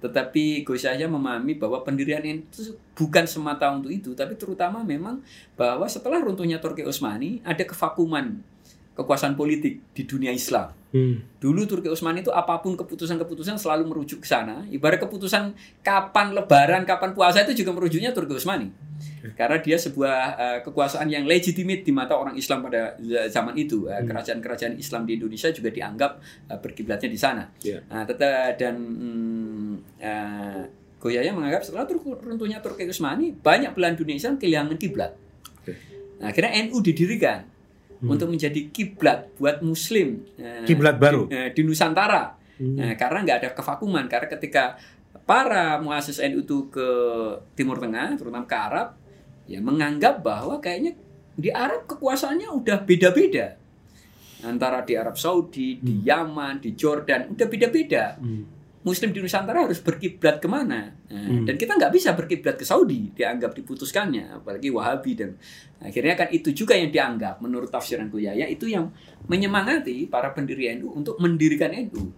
[0.00, 5.20] Tetapi Gus Yahya memahami bahwa pendirian NU itu bukan semata untuk itu, tapi terutama memang
[5.54, 8.40] bahwa setelah runtuhnya Turki Utsmani ada kevakuman
[8.96, 10.72] kekuasaan politik di dunia Islam.
[10.92, 11.24] Hmm.
[11.40, 14.64] Dulu Turki Utsmani itu apa pun keputusan-keputusan selalu merujuk ke sana.
[14.68, 18.68] Ibarat keputusan kapan lebaran, kapan puasa itu juga merujuknya Turki Utsmani.
[19.38, 22.98] Karena dia sebuah uh, kekuasaan yang legitimate di mata orang Islam pada
[23.30, 23.86] zaman itu.
[23.86, 26.12] Uh, kerajaan-kerajaan Islam di Indonesia juga dianggap
[26.50, 27.46] uh, berkiblatnya di sana.
[27.62, 27.86] Yeah.
[27.86, 30.62] Uh, tetap dan um, uh,
[31.02, 31.90] Goyaya menganggap setelah
[32.22, 35.18] runtuhnya Turki Utsmani banyak belahan dunia Islam kehilangan kiblat.
[35.62, 35.74] Okay.
[36.22, 37.42] Nah, akhirnya NU didirikan
[37.98, 38.06] hmm.
[38.06, 40.22] untuk menjadi kiblat buat Muslim.
[40.62, 42.38] Kiblat baru di, di Nusantara.
[42.54, 42.78] Hmm.
[42.78, 44.06] Nah, karena nggak ada kevakuman.
[44.06, 44.78] Karena ketika
[45.26, 46.88] para muasis NU itu ke
[47.58, 49.01] Timur Tengah, terutama ke Arab,
[49.46, 50.94] ya menganggap bahwa kayaknya
[51.32, 53.56] di Arab kekuasaannya udah beda-beda
[54.42, 55.82] antara di Arab Saudi, hmm.
[55.82, 58.18] di Yaman, di Jordan, udah beda-beda.
[58.18, 58.44] Hmm.
[58.82, 60.90] Muslim di Nusantara harus berkiblat ke mana?
[60.90, 61.46] Nah, hmm.
[61.46, 65.38] Dan kita nggak bisa berkiblat ke Saudi, dianggap diputuskannya, apalagi Wahabi dan
[65.78, 68.90] akhirnya kan itu juga yang dianggap menurut tafsiran Kuyaya itu yang
[69.30, 72.10] menyemangati para pendiri NU untuk mendirikan NU.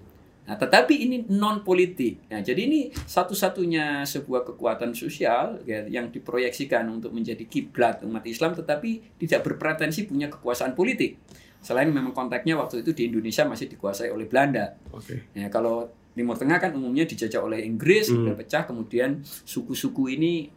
[0.44, 2.28] Nah, tetapi ini non politik.
[2.28, 8.52] Nah, jadi ini satu-satunya sebuah kekuatan sosial ya, yang diproyeksikan untuk menjadi kiblat umat Islam,
[8.52, 11.16] tetapi tidak berpretensi punya kekuasaan politik.
[11.64, 14.76] Selain memang konteksnya waktu itu di Indonesia masih dikuasai oleh Belanda.
[14.92, 15.32] Okay.
[15.32, 18.12] Ya, kalau Timur Tengah kan umumnya dijajah oleh Inggris, hmm.
[18.12, 20.52] kemudian pecah, kemudian suku-suku ini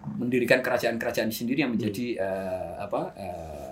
[0.00, 2.24] mendirikan kerajaan-kerajaan sendiri yang menjadi hmm.
[2.24, 3.69] uh, apa uh,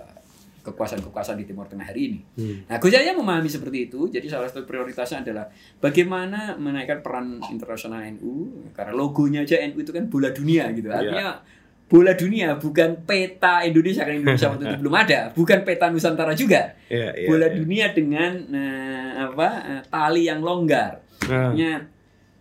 [0.59, 2.19] kekuasaan-kekuasaan di Timur Tengah hari ini.
[2.35, 2.55] Hmm.
[2.67, 4.11] Nah, Gus Yahya memahami seperti itu.
[4.11, 5.47] Jadi salah satu prioritasnya adalah
[5.79, 10.91] bagaimana menaikkan peran internasional NU karena logonya aja NU itu kan bola dunia gitu.
[10.91, 10.99] Iya.
[10.99, 11.87] Artinya yeah.
[11.89, 16.75] bola dunia bukan peta Indonesia kan Indonesia waktu itu belum ada, bukan peta Nusantara juga.
[16.91, 17.51] Yeah, yeah, bola yeah.
[17.55, 21.07] dunia dengan uh, apa uh, tali yang longgar.
[21.29, 21.53] Nah.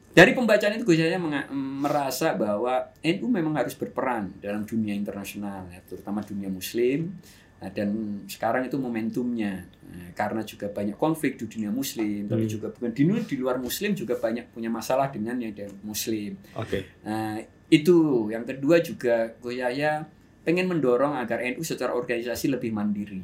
[0.09, 1.21] dari pembacaan itu Gus Yahya
[1.55, 7.15] merasa bahwa NU memang harus berperan dalam dunia internasional, ya, terutama dunia Muslim.
[7.59, 12.31] Nah, dan sekarang itu momentumnya nah, karena juga banyak konflik di dunia Muslim, hmm.
[12.31, 16.38] tapi juga bukan di, di luar Muslim juga banyak punya masalah dengan yang dari Muslim.
[16.55, 16.68] Oke.
[16.71, 16.83] Okay.
[17.03, 20.07] Nah, itu yang kedua juga Gus Yahya
[20.47, 23.21] pengen mendorong agar NU secara organisasi lebih mandiri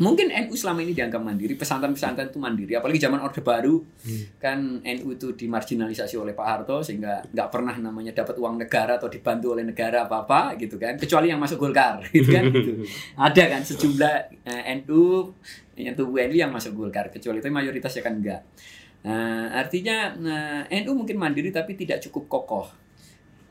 [0.00, 4.40] mungkin NU selama ini dianggap mandiri, pesantren-pesantren itu mandiri, apalagi zaman Orde Baru hmm.
[4.40, 9.12] kan NU itu dimarginalisasi oleh Pak Harto sehingga nggak pernah namanya dapat uang negara atau
[9.12, 12.88] dibantu oleh negara apa-apa gitu kan, kecuali yang masuk Golkar gitu kan gitu.
[13.20, 14.14] Ada kan sejumlah
[14.48, 15.28] eh, NU
[15.76, 18.40] yang tubuh NU yang masuk Golkar, kecuali itu mayoritas ya kan enggak.
[19.02, 22.81] Nah, artinya nah, NU mungkin mandiri tapi tidak cukup kokoh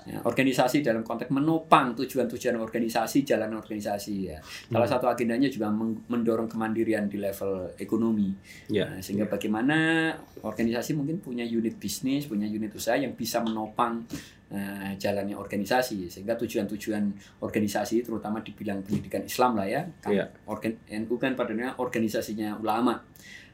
[0.02, 4.42] Ya, organisasi dalam konteks menopang tujuan-tujuan organisasi, jalan organisasi ya.
[4.42, 4.94] Salah hmm.
[4.98, 5.70] satu agendanya juga
[6.10, 8.34] mendorong kemandirian di level ekonomi.
[8.74, 8.90] Ya.
[8.90, 9.32] Nah, sehingga ya.
[9.38, 9.78] bagaimana
[10.42, 14.02] organisasi mungkin punya unit bisnis, punya unit usaha yang bisa menopang
[14.50, 17.04] uh, jalannya organisasi sehingga tujuan-tujuan
[17.46, 19.82] organisasi terutama di bidang pendidikan Islam lah ya.
[20.02, 20.26] Kan, ya.
[20.50, 22.98] Organ, NU kan padanya organisasinya ulama.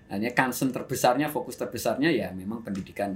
[0.07, 3.11] Hanya concern terbesarnya, fokus terbesarnya ya memang pendidikan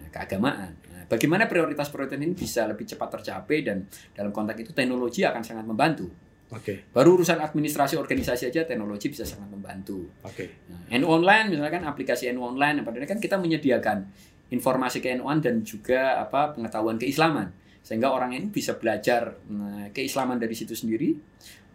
[0.00, 0.72] eh, keagamaan.
[1.12, 3.84] Bagaimana prioritas-prioritas ini bisa lebih cepat tercapai dan
[4.16, 6.08] dalam konteks itu teknologi akan sangat membantu.
[6.52, 6.64] Oke.
[6.64, 6.76] Okay.
[6.88, 10.08] Baru urusan administrasi organisasi aja teknologi bisa sangat membantu.
[10.24, 10.32] Oke.
[10.32, 10.48] Okay.
[10.72, 14.08] Nah, NU online misalkan aplikasi NU online padahal kan kita menyediakan
[14.52, 17.52] informasi ke NU dan juga apa pengetahuan keislaman
[17.84, 21.12] sehingga orang ini bisa belajar nah, keislaman dari situ sendiri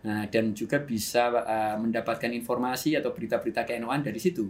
[0.01, 4.49] nah, dan juga bisa uh, mendapatkan informasi atau berita-berita ke NU dari situ.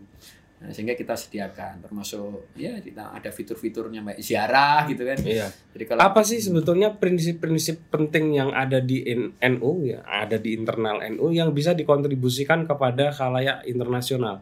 [0.58, 5.18] Nah, sehingga kita sediakan termasuk ya kita ada fitur-fiturnya mbak ziarah gitu kan.
[5.22, 5.54] Iya.
[5.54, 9.06] Jadi kalau apa sih sebetulnya prinsip-prinsip penting yang ada di
[9.38, 14.42] NU ya, ada di internal NU yang bisa dikontribusikan kepada khalayak internasional?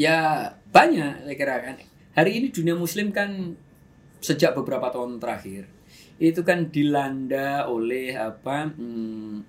[0.00, 1.76] Ya banyak saya kira kan.
[2.16, 3.52] Hari ini dunia muslim kan
[4.24, 5.68] sejak beberapa tahun terakhir
[6.20, 9.40] itu kan dilanda oleh apa hmm,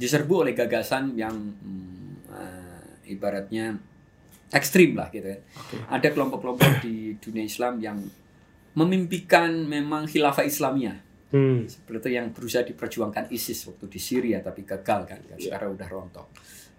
[0.00, 3.76] diserbu oleh gagasan yang hmm, uh, ibaratnya
[4.54, 5.40] ekstrim lah gitu kan.
[5.42, 5.78] Okay.
[5.90, 7.98] Ada kelompok-kelompok di dunia Islam yang
[8.78, 10.98] memimpikan memang khilafah Islamiyah.
[11.34, 11.66] Hmm.
[11.66, 15.50] Seperti itu yang berusaha diperjuangkan ISIS waktu di Syria tapi gagal kan, kan Iya.
[15.50, 16.28] sekarang udah rontok.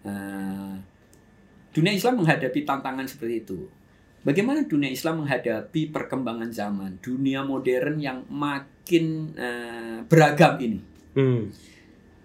[0.08, 0.80] Nah,
[1.76, 3.68] dunia Islam menghadapi tantangan seperti itu.
[4.24, 10.80] Bagaimana dunia Islam menghadapi perkembangan zaman, dunia modern yang makin eh, beragam ini?
[11.14, 11.52] Hmm.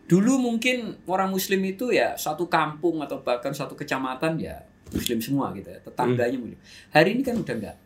[0.07, 5.55] Dulu mungkin orang Muslim itu ya satu kampung atau bahkan satu kecamatan ya Muslim semua
[5.55, 6.59] gitu ya, tetangganya Muslim.
[6.91, 7.77] Hari ini kan udah enggak.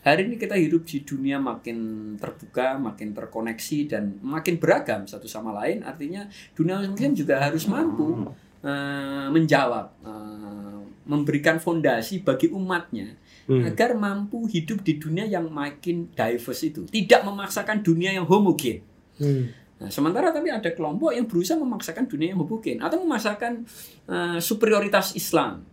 [0.00, 1.76] Hari ini kita hidup di dunia makin
[2.16, 5.84] terbuka, makin terkoneksi dan makin beragam satu sama lain.
[5.84, 6.24] Artinya
[6.56, 13.16] dunia Muslim juga harus mampu eh, menjawab, eh, memberikan fondasi bagi umatnya
[13.50, 13.66] Hmm.
[13.66, 18.78] agar mampu hidup di dunia yang makin diverse itu, tidak memaksakan dunia yang homogen.
[19.18, 19.50] Hmm.
[19.80, 23.66] Nah, sementara tapi ada kelompok yang berusaha memaksakan dunia yang homogen atau memaksakan
[24.06, 25.66] eh, superioritas Islam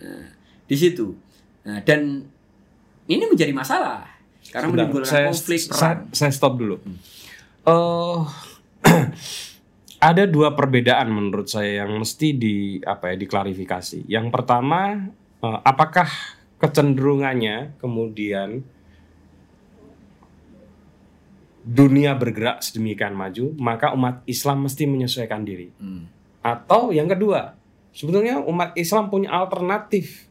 [0.00, 0.24] Nah,
[0.64, 1.12] di situ.
[1.68, 2.24] Nah, dan
[3.10, 4.08] ini menjadi masalah
[4.48, 6.00] karena Sebentar, menimbulkan saya, konflik saya, perang.
[6.16, 6.76] saya stop dulu.
[7.68, 8.18] Eh,
[10.10, 14.08] ada dua perbedaan menurut saya yang mesti di apa ya diklarifikasi.
[14.08, 15.12] Yang pertama,
[15.44, 16.08] eh, apakah
[16.60, 18.64] kecenderungannya kemudian
[21.60, 25.68] dunia bergerak sedemikian maju, maka umat Islam mesti menyesuaikan diri.
[25.76, 26.08] Hmm.
[26.40, 27.59] Atau yang kedua,
[27.94, 30.26] sebetulnya umat Islam punya alternatif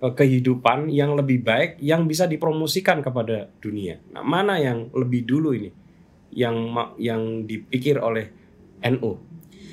[0.00, 4.00] eh, kehidupan yang lebih baik yang bisa dipromosikan kepada dunia.
[4.12, 5.70] Nah, mana yang lebih dulu ini?
[6.30, 6.56] Yang
[7.02, 8.30] yang dipikir oleh
[8.86, 9.30] NU.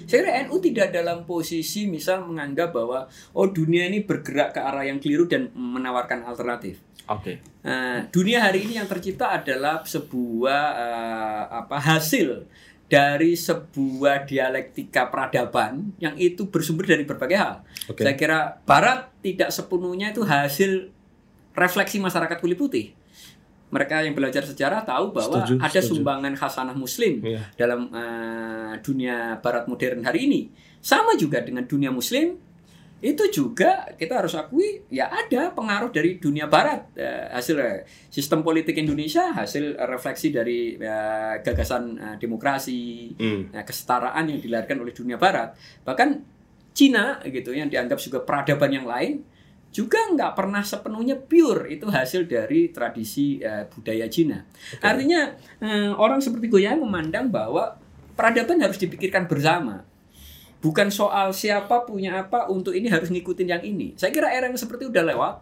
[0.08, 4.88] Saya kira NU tidak dalam posisi misal menganggap bahwa oh dunia ini bergerak ke arah
[4.88, 6.80] yang keliru dan menawarkan alternatif.
[7.08, 7.40] Oke.
[7.64, 12.48] Nah, dunia hari ini yang tercipta adalah sebuah eh, apa hasil
[12.88, 17.54] dari sebuah dialektika peradaban yang itu bersumber dari berbagai hal.
[17.92, 18.02] Oke.
[18.02, 20.88] Saya kira Barat tidak sepenuhnya itu hasil
[21.52, 22.96] refleksi masyarakat kulit putih.
[23.68, 26.00] Mereka yang belajar sejarah tahu bahwa Setuju, ada setuju.
[26.00, 27.44] sumbangan khasanah Muslim Iya.
[27.60, 30.42] dalam eh, dunia Barat modern hari ini.
[30.80, 32.40] Sama juga dengan dunia Muslim
[32.98, 36.90] itu juga kita harus akui ya ada pengaruh dari dunia barat.
[36.98, 43.54] Eh, hasil eh, sistem politik Indonesia hasil refleksi dari eh, gagasan eh, demokrasi Hmm.
[43.54, 45.54] eh, kesetaraan yang dilahirkan oleh dunia barat.
[45.86, 46.10] Bahkan
[46.74, 49.22] Cina gitu yang dianggap juga peradaban yang lain
[49.68, 51.70] juga nggak pernah sepenuhnya pure.
[51.70, 54.42] Itu hasil dari tradisi eh, budaya Cina.
[54.82, 57.78] Artinya eh, orang seperti Goyang memandang bahwa
[58.18, 59.86] peradaban harus dipikirkan bersama
[60.62, 63.94] bukan soal siapa punya apa untuk ini harus ngikutin yang ini.
[63.96, 65.36] Saya kira era yang seperti udah lewat.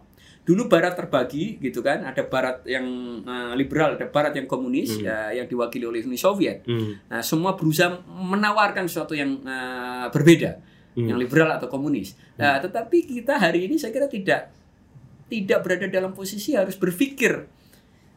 [0.46, 2.86] Dulu Barat terbagi gitu kan, ada Barat yang
[3.26, 6.62] eh, liberal, ada Barat yang komunis ya, yang diwakili oleh Uni Soviet.
[6.62, 7.02] Hmm.
[7.10, 10.62] Nah, semua berusaha menawarkan sesuatu yang eh, berbeda,
[10.96, 11.12] Hmm.
[11.12, 12.16] yang liberal atau komunis.
[12.40, 14.48] Nah, tetapi kita hari ini saya kira tidak
[15.28, 17.44] tidak berada dalam posisi harus berpikir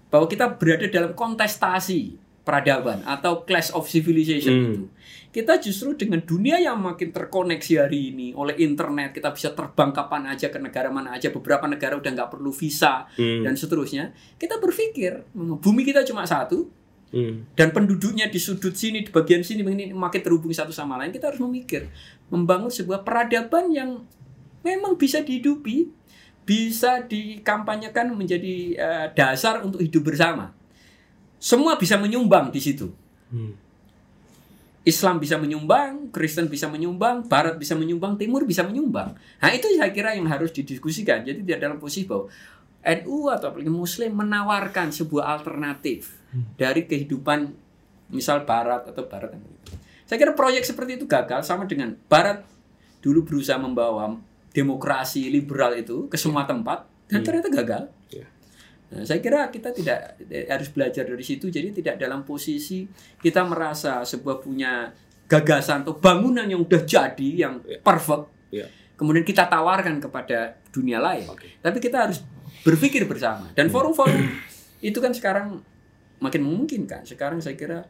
[0.07, 4.65] bahwa kita berada dalam kontestasi peradaban atau clash of civilization Hmm.
[4.73, 4.83] itu.
[5.29, 10.25] Kita justru dengan dunia yang makin terkoneksi hari ini oleh internet, kita bisa terbang kapan
[10.25, 13.45] aja ke negara mana aja, beberapa negara udah nggak perlu visa Hmm.
[13.45, 14.09] dan seterusnya.
[14.41, 16.65] Kita berpikir bumi kita cuma satu,
[17.09, 17.45] Hmm.
[17.57, 21.33] dan penduduknya di sudut sini di bagian sini ini makin terhubung satu sama lain kita
[21.33, 21.89] harus memikir
[22.29, 24.05] membangun sebuah peradaban yang
[24.61, 25.89] memang bisa dihidupi
[26.45, 30.53] bisa dikampanyekan menjadi eh, dasar untuk hidup bersama
[31.39, 32.91] semua bisa menyumbang di situ
[33.29, 33.53] Hmm.
[34.87, 39.13] Islam bisa menyumbang, Kristen bisa menyumbang, Barat bisa menyumbang, Timur bisa menyumbang.
[39.37, 41.21] Nah itu saya kira yang harus didiskusikan.
[41.21, 42.25] Jadi tidak dalam posisi bahwa
[42.79, 46.15] NU atau apalagi Muslim menawarkan sebuah alternatif
[46.57, 47.51] dari kehidupan
[48.09, 49.35] misal Barat atau Barat.
[50.09, 52.41] Saya kira proyek seperti itu gagal sama dengan Barat
[53.03, 54.17] dulu berusaha membawa
[54.55, 57.83] demokrasi liberal itu ke semua tempat dan ternyata gagal.
[58.09, 58.25] Ya.
[58.89, 61.53] Nah, saya kira kita tidak eh, harus belajar dari situ.
[61.53, 62.89] Jadi tidak dalam posisi
[63.21, 64.89] kita merasa sebuah punya
[65.29, 67.77] gagasan atau bangunan yang udah jadi yang Ya.
[67.85, 68.25] perfect.
[68.49, 68.65] Ya.
[68.97, 71.29] Kemudian kita tawarkan kepada dunia lain.
[71.29, 71.61] Oke.
[71.61, 72.25] Tapi kita harus
[72.65, 73.53] berpikir bersama.
[73.53, 74.19] Dan forum-forum
[74.89, 75.61] itu kan sekarang
[76.19, 77.05] makin memungkinkan.
[77.05, 77.85] Sekarang saya kira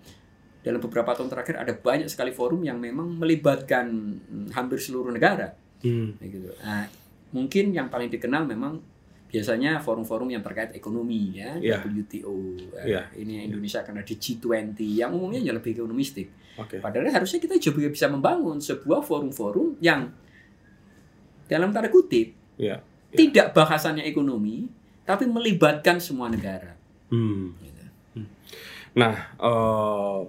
[0.59, 3.88] dalam beberapa tahun terakhir ada banyak sekali forum yang memang melibatkan
[4.19, 5.56] hmm, hampir seluruh negara.
[5.79, 6.19] Hmm.
[6.19, 6.52] Gitu.
[6.60, 6.91] Nah,
[7.31, 8.83] mungkin yang paling dikenal memang
[9.30, 11.86] biasanya forum-forum yang terkait ekonomi ya, Iya.
[11.86, 12.58] WTO.
[12.82, 13.13] Iya.
[13.13, 16.34] Ini Indonesia karena di G20 yang umumnya ya lebih ekonomistik.
[16.58, 16.82] Oke.
[16.82, 20.10] Padahal harusnya kita juga bisa membangun sebuah forum-forum yang
[21.46, 22.82] dalam tanda kutip Ya.
[23.13, 24.65] tidak bahasannya ekonomi
[25.06, 26.73] tapi melibatkan semua negara.
[27.13, 27.54] Hmm.
[27.62, 27.82] Gitu.
[28.98, 30.19] Nah, eh,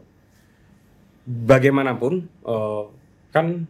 [1.24, 2.84] bagaimanapun eh,
[3.32, 3.64] kan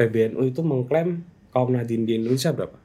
[0.00, 1.20] PBNU itu mengklaim
[1.52, 2.79] kaum Nahdien di Indonesia berapa?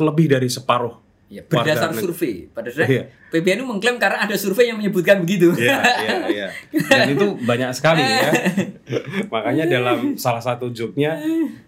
[0.00, 1.02] Lebih dari separuh
[1.32, 2.44] Ya, berdasar survei.
[2.52, 3.08] Pada Iya.
[3.32, 5.48] PBNU mengklaim karena ada survei yang menyebutkan begitu.
[5.56, 6.48] Iya, iya, iya.
[6.92, 8.28] Dan itu banyak sekali ya.
[9.32, 11.16] Makanya dalam salah satu joke-nya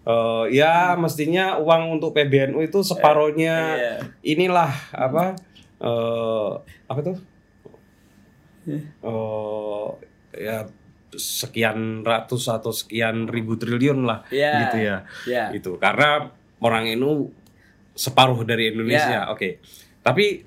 [0.05, 3.95] eh, ya mestinya uang untuk PBNU itu separohnya Iya.
[4.37, 5.33] inilah apa
[5.81, 6.51] eh
[6.85, 7.17] apa tuh?
[8.69, 9.89] Eh
[10.37, 10.69] ya
[11.17, 14.53] sekian ratus atau sekian ribu triliun lah Iya.
[14.69, 14.97] gitu ya.
[15.25, 15.45] Ya.
[15.57, 16.29] Itu karena
[16.65, 17.29] orang NU
[17.93, 19.29] separuh dari Indonesia.
[19.31, 19.61] Oke.
[20.01, 20.43] Tapi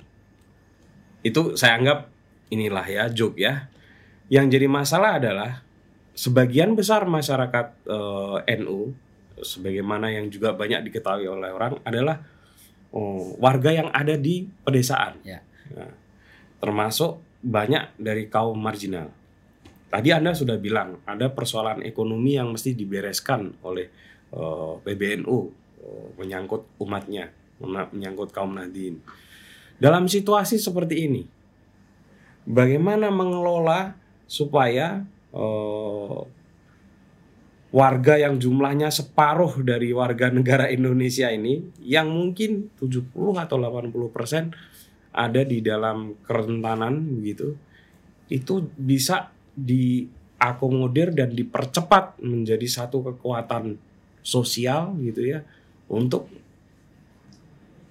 [1.21, 2.09] itu saya anggap
[2.49, 3.69] inilah ya joke ya.
[4.27, 5.63] Yang jadi masalah adalah
[6.17, 8.91] sebagian besar masyarakat eh, NU
[9.37, 12.25] sebagaimana yang juga banyak diketahui oleh orang adalah
[12.91, 15.21] oh, warga yang ada di pedesaan.
[15.21, 15.45] Ya.
[15.71, 15.93] Nah,
[16.57, 19.13] termasuk banyak dari kaum marginal.
[19.87, 23.87] Tadi Anda sudah bilang ada persoalan ekonomi yang mesti dibereskan oleh
[24.33, 25.66] eh, PBNU
[26.19, 27.31] menyangkut umatnya,
[27.63, 28.99] menyangkut kaum Nahdien.
[29.77, 31.23] Dalam situasi seperti ini,
[32.47, 33.93] bagaimana mengelola
[34.25, 36.19] supaya eh,
[37.71, 44.55] warga yang jumlahnya separuh dari warga negara Indonesia ini yang mungkin 70 atau 80 persen
[45.11, 47.57] ada di dalam kerentanan begitu
[48.31, 53.75] itu bisa diakomodir dan dipercepat menjadi satu kekuatan
[54.23, 55.43] sosial gitu ya
[55.87, 56.27] untuk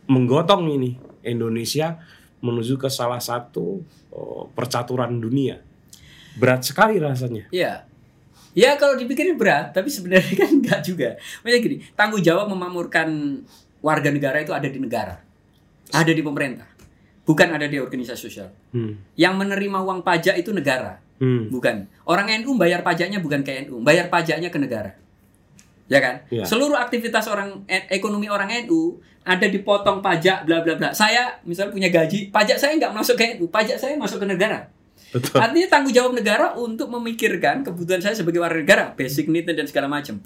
[0.07, 0.95] menggotong ini
[1.27, 1.99] Indonesia
[2.39, 3.83] menuju ke salah satu
[4.13, 5.59] oh, percaturan dunia
[6.37, 7.89] berat sekali rasanya Iya.
[8.57, 11.21] Ya kalau dipikirin berat, tapi sebenarnya kan enggak juga.
[11.45, 13.09] Maksudnya gini, tanggung jawab memamurkan
[13.85, 15.21] warga negara itu ada di negara.
[15.93, 16.65] Ada di pemerintah.
[17.29, 18.49] Bukan ada di organisasi sosial.
[18.73, 19.13] hmm.
[19.13, 21.53] Yang menerima uang pajak itu negara, Hmm.
[21.53, 21.85] bukan.
[22.09, 24.97] Orang NU bayar pajaknya bukan ke NU, bayar pajaknya ke negara.
[25.87, 26.15] Ya kan?
[26.31, 26.45] Iya.
[26.47, 30.91] Seluruh aktivitas orang e- ekonomi orang NU ada dipotong pajak bla bla bla.
[30.95, 34.71] Saya misalnya punya gaji, pajak saya nggak masuk ke NU, pajak saya masuk ke negara.
[35.11, 39.67] betul Artinya tanggung jawab negara untuk memikirkan kebutuhan saya sebagai warga negara, basic need dan
[39.67, 40.19] segala macam.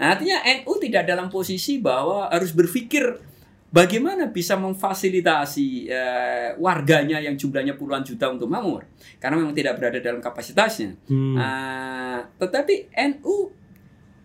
[0.00, 3.16] Nah, artinya NU tidak dalam posisi bahwa harus berpikir
[3.72, 8.88] bagaimana bisa memfasilitasi eh, warganya yang jumlahnya puluhan juta untuk makmur,
[9.20, 10.96] karena memang tidak berada dalam kapasitasnya.
[11.08, 11.36] Hmm.
[11.36, 13.52] Ah, tetapi NU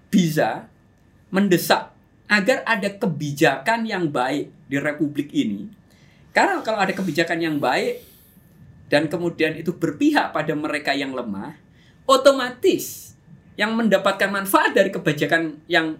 [0.07, 0.70] bisa
[1.31, 1.95] mendesak
[2.31, 5.67] agar ada kebijakan yang baik di republik ini.
[6.31, 8.07] Karena kalau ada kebijakan yang baik
[8.87, 11.55] dan kemudian itu berpihak pada mereka yang lemah,
[12.07, 13.15] otomatis
[13.59, 15.99] yang mendapatkan manfaat dari kebijakan yang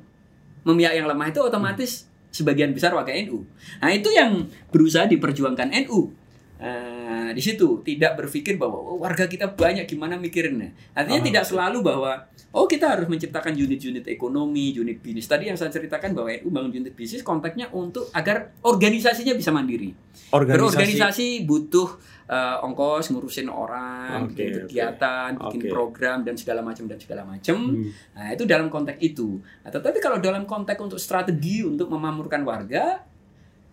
[0.64, 3.44] memihak yang lemah itu otomatis sebagian besar warga NU.
[3.84, 6.16] Nah, itu yang berusaha diperjuangkan NU.
[6.62, 10.70] Nah, di situ tidak berpikir bahwa oh, warga kita banyak gimana mikirinnya.
[10.94, 12.12] Artinya Ah, tidak selalu bahwa
[12.54, 15.26] oh kita harus menciptakan unit-unit ekonomi, unit bisnis.
[15.26, 19.90] Tadi yang saya ceritakan bahwa NU bangun unit bisnis konteksnya untuk agar organisasinya bisa mandiri.
[20.30, 21.98] Berorganisasi butuh
[22.30, 25.70] eh, ongkos ngurusin orang, Oke, bikin kegiatan, bikin Oke.
[25.74, 27.58] program dan segala macam dan segala macam.
[27.58, 27.90] Hmm.
[28.14, 29.42] Nah, itu dalam konteks itu.
[29.66, 33.02] Nah, tetapi kalau dalam konteks untuk strategi untuk memamurkan warga,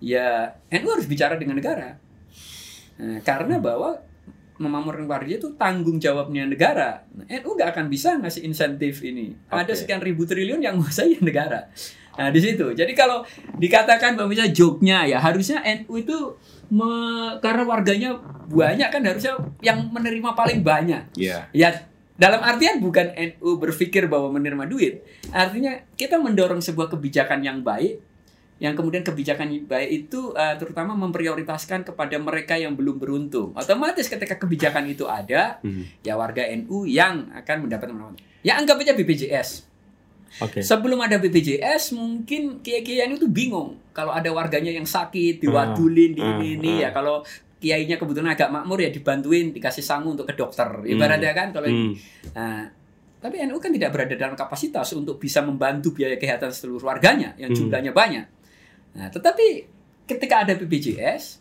[0.01, 2.08] ya NU harus bicara dengan negara.
[2.99, 3.99] Nah, karena bahwa
[4.59, 7.07] memamurkan warga itu tanggung jawabnya negara.
[7.15, 9.39] Nah, NU nggak akan bisa ngasih insentif ini.
[9.49, 9.79] Ada Oke.
[9.87, 11.71] sekian ribu triliun yang menguasai negara.
[12.19, 12.75] Nah, di situ.
[12.75, 13.23] Jadi kalau
[13.55, 16.35] dikatakan misalnya joknya ya harusnya NU itu
[16.75, 18.19] me- karena warganya
[18.51, 21.15] banyak kan harusnya yang menerima paling banyak.
[21.15, 21.47] Iya.
[21.55, 21.71] Ya,
[22.19, 25.07] dalam artian bukan NU berpikir bahwa menerima duit.
[25.31, 28.03] Artinya kita mendorong sebuah kebijakan yang baik,
[28.59, 33.55] yang kemudian kebijakan baik itu eh, terutama memprioritaskan kepada mereka yang belum beruntung.
[33.55, 35.87] Otomatis ketika kebijakan itu ada, Hmm.
[36.03, 38.23] ya warga NU yang akan mendapatkan manfaat.
[38.43, 39.67] Ya anggap aja BPJS.
[40.43, 40.61] Oke.
[40.61, 46.37] Sebelum ada BPJS mungkin kiai-kiai itu bingung kalau ada warganya yang sakit diwadulin di ah,
[46.37, 46.87] ini ini ah.
[46.87, 47.25] ya kalau
[47.59, 51.91] kiainya kebetulan agak makmur ya dibantuin dikasih sangu untuk ke dokter ibaratnya kan kalau Hmm.
[52.37, 52.71] Nah,
[53.19, 57.51] tapi NU kan tidak berada dalam kapasitas untuk bisa membantu biaya kesehatan seluruh warganya yang
[57.51, 57.59] Hmm.
[57.59, 58.38] jumlahnya banyak.
[58.97, 59.67] Nah, tetapi
[60.09, 61.41] ketika ada BPJS,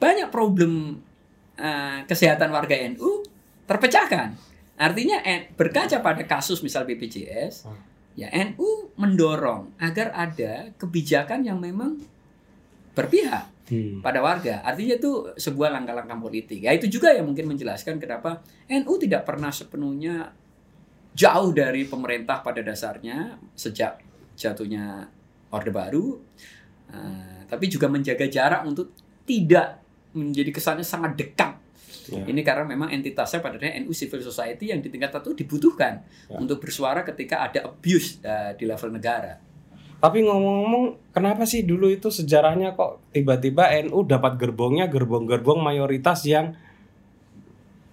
[0.00, 1.02] banyak problem
[1.60, 3.20] eh, kesehatan warga NU
[3.68, 4.32] terpecahkan.
[4.80, 7.76] Artinya eh, berkaca pada kasus misal BPJS, Hmm.
[8.16, 12.00] ya NU mendorong agar ada kebijakan yang memang
[12.96, 14.02] berpihak Hmm.
[14.02, 14.64] pada warga.
[14.66, 16.64] Artinya itu sebuah langkah-langkah politik.
[16.66, 20.32] Ya itu juga yang mungkin menjelaskan kenapa NU tidak pernah sepenuhnya
[21.14, 24.02] jauh dari pemerintah pada dasarnya sejak
[24.34, 25.06] jatuhnya
[25.50, 26.18] Orde Baru,
[26.90, 28.90] Eh, tapi juga menjaga jarak untuk
[29.22, 29.78] tidak
[30.10, 31.54] menjadi kesannya sangat dekat.
[32.10, 32.26] Ya.
[32.26, 36.34] Ini karena memang entitasnya pada dasarnya NU civil society yang di tingkat satu dibutuhkan Ya.
[36.34, 39.38] untuk bersuara ketika ada abuse eh, di level negara.
[40.00, 46.56] Tapi ngomong-ngomong, kenapa sih dulu itu sejarahnya kok tiba-tiba NU dapat gerbongnya gerbong-gerbong mayoritas yang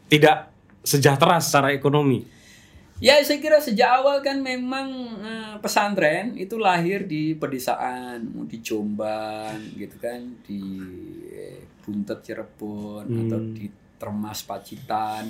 [0.10, 0.50] tidak
[0.82, 2.24] sejahtera secara ekonomi?
[2.98, 4.90] Ya saya kira sejak awal kan memang
[5.22, 10.62] eh, pesantren itu lahir di pedesaan, di Jombang gitu kan, di
[11.30, 13.70] eh, Buntet Cirebon atau di
[14.02, 15.30] Termas Pacitan.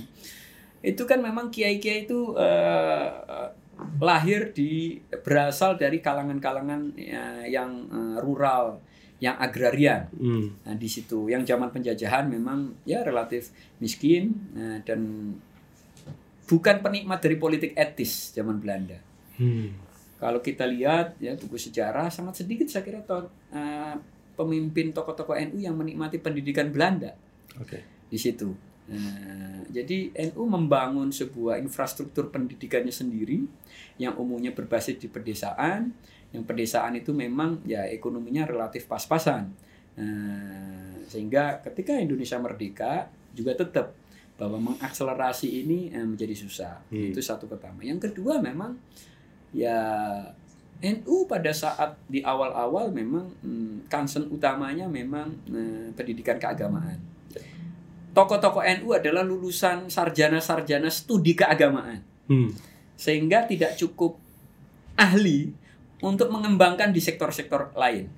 [0.80, 3.50] Itu kan memang kiai-kiai itu eh, eh,
[4.00, 8.80] lahir di berasal dari kalangan-kalangan ya, yang eh, rural,
[9.20, 10.08] yang agrarian.
[10.16, 10.56] Hmm.
[10.64, 13.52] Nah, di situ yang zaman penjajahan memang ya relatif
[13.84, 15.34] miskin nah, dan
[16.48, 18.98] bukan penikmat dari politik etis zaman Belanda.
[19.36, 19.76] Hmm.
[20.18, 23.96] Kalau kita lihat ya buku sejarah sangat sedikit saya kira to- eh,
[24.34, 27.14] pemimpin tokoh-tokoh NU yang menikmati pendidikan Belanda
[27.62, 28.08] Oke.
[28.10, 28.50] di situ.
[28.88, 33.44] Nah, jadi NU membangun sebuah infrastruktur pendidikannya sendiri
[34.00, 35.92] yang umumnya berbasis di pedesaan.
[36.32, 39.52] Yang pedesaan itu memang ya ekonominya relatif pas-pasan.
[40.00, 43.92] Nah, sehingga ketika Indonesia merdeka juga tetap
[44.38, 46.74] bahwa mengakselerasi ini eh, menjadi susah.
[46.94, 47.12] Hmm.
[47.12, 47.82] Itu satu pertama.
[47.82, 48.78] Yang kedua memang
[49.52, 49.78] ya
[50.78, 57.18] NU pada saat di awal-awal memang hmm, concern utamanya memang eh, pendidikan keagamaan
[58.18, 62.02] tokoh-tokoh NU adalah lulusan sarjana-sarjana studi keagamaan.
[62.26, 62.50] Hmm.
[62.98, 64.18] Sehingga tidak cukup
[64.98, 65.54] ahli
[66.02, 68.10] untuk mengembangkan di sektor-sektor lain.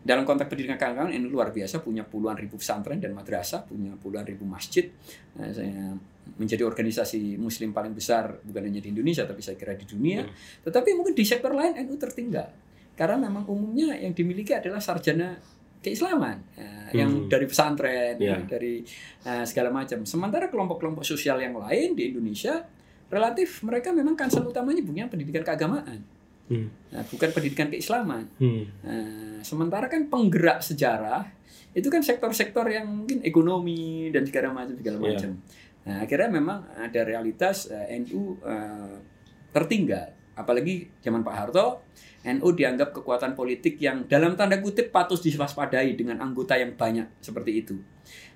[0.00, 4.24] Dalam konteks pendidikan keagamaan NU luar biasa punya puluhan ribu pesantren dan madrasah, punya puluhan
[4.24, 4.88] ribu masjid.
[5.36, 5.92] Nah, saya
[6.40, 10.24] menjadi organisasi muslim paling besar bukan hanya di Indonesia tapi saya kira di dunia.
[10.64, 12.48] Tetapi mungkin di sektor lain NU tertinggal.
[12.96, 15.36] Karena memang umumnya yang dimiliki adalah sarjana
[15.80, 16.36] keislaman
[16.92, 17.28] yang Hmm.
[17.32, 18.36] dari pesantren, Ya.
[18.44, 18.84] dari
[19.24, 20.04] eh, segala macam.
[20.04, 22.60] Sementara kelompok-kelompok sosial yang lain di Indonesia
[23.08, 26.04] relatif mereka memang concern utamanya punya pendidikan keagamaan,
[26.50, 26.66] Hmm.
[26.90, 28.26] nah, bukan pendidikan keislaman.
[28.42, 28.66] Hmm.
[28.82, 31.22] Nah, sementara kan penggerak sejarah
[31.70, 35.06] itu kan sektor-sektor yang mungkin ekonomi dan segala macam segala Iya.
[35.14, 35.30] macam.
[35.86, 38.98] Nah, akhirnya memang ada realitas eh, NU eh,
[39.54, 41.86] tertinggal, apalagi zaman Pak Harto.
[42.20, 47.64] NU dianggap kekuatan politik yang dalam tanda kutip patut diwaspadai dengan anggota yang banyak seperti
[47.64, 47.80] itu.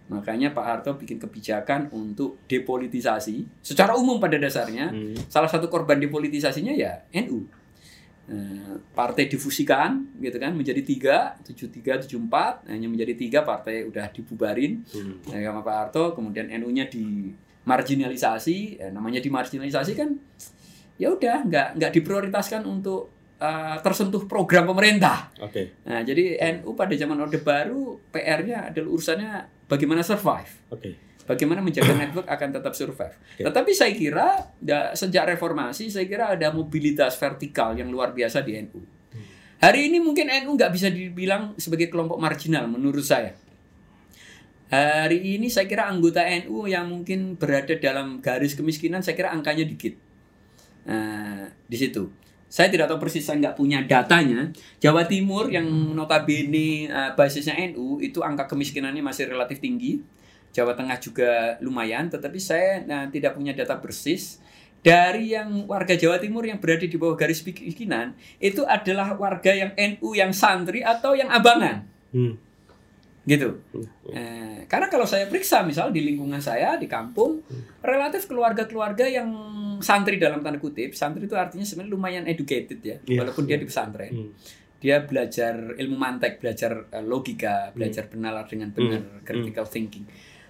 [0.09, 4.89] Makanya Pak Harto bikin kebijakan untuk depolitisasi secara umum pada dasarnya.
[4.89, 5.12] Hmm.
[5.29, 7.45] Salah satu korban depolitisasinya ya NU.
[8.25, 13.85] Eh, partai difusikan gitu kan menjadi tiga tujuh tiga tujuh empat hanya menjadi tiga partai
[13.85, 15.20] udah dibubarin Hmm.
[15.29, 20.16] ya, sama Pak Harto kemudian NU-nya dimarginalisasi eh, namanya dimarginalisasi kan
[20.97, 25.85] ya udah nggak nggak diprioritaskan untuk eh, tersentuh program pemerintah Oke.
[25.85, 29.31] nah jadi NU pada zaman Orde Baru PR-nya adalah urusannya
[29.68, 30.97] bagaimana survive Oke.
[31.25, 33.16] Bagaimana menjaga network akan tetap survive.
[33.16, 33.43] Oke.
[33.45, 34.27] Tetapi saya kira
[34.61, 38.81] ya, sejak reformasi saya kira ada mobilitas vertikal yang luar biasa di NU.
[39.64, 43.33] Hari ini mungkin NU nggak bisa dibilang sebagai kelompok marginal menurut saya.
[44.75, 49.64] Hari ini saya kira anggota NU yang mungkin berada dalam garis kemiskinan saya kira angkanya
[49.64, 49.95] dikit.
[50.85, 52.11] Nah, di situ.
[52.55, 54.47] Saya tidak tahu persis, saya nggak punya datanya.
[54.79, 59.99] Jawa Timur yang notabene eh, basisnya NU itu angka kemiskinannya masih relatif tinggi.
[60.55, 64.38] Jawa Tengah juga lumayan, tetapi saya nah, tidak punya data persis.
[64.78, 69.72] Dari yang warga Jawa Timur yang berada di bawah garis kemiskinan, itu adalah warga yang
[69.74, 71.82] NU yang santri atau yang abangan.
[72.12, 72.36] Hmm.
[73.24, 73.57] Gitu.
[74.12, 77.40] Eh, karena kalau saya periksa misal di lingkungan saya di kampung
[77.80, 79.32] relatif keluarga-keluarga yang
[79.80, 83.24] santri dalam tanda kutip santri itu artinya sebenarnya lumayan educated ya Iya.
[83.24, 84.30] walaupun dia di pesantren Hmm.
[84.76, 90.05] dia belajar ilmu mantek belajar eh, logika belajar benalar dengan benar critical thinking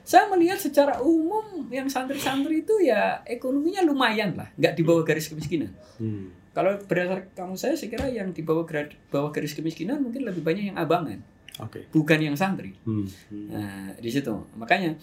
[0.04, 5.32] saya melihat secara umum yang santri-santri itu ya ekonominya lumayan lah nggak di bawah garis
[5.32, 6.28] kemiskinan Hmm.
[6.52, 8.68] kalau berdasar kamu saya saya kira yang di bawah
[9.08, 11.18] bawah garis kemiskinan mungkin lebih banyak yang abangan
[11.62, 11.88] Oke.
[11.88, 13.06] bukan yang santri Hmm.
[13.30, 13.46] Hmm.
[13.48, 14.34] Nah, di situ.
[14.58, 14.98] Makanya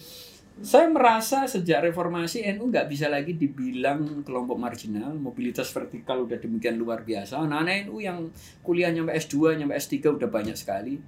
[0.60, 6.76] saya merasa sejak reformasi NU nggak bisa lagi dibilang kelompok marginal, mobilitas vertikal udah demikian
[6.76, 7.40] luar biasa.
[7.40, 8.30] Anak-anak NU yang
[8.62, 11.00] kuliah nyampe S2, nyampe S3 udah banyak sekali.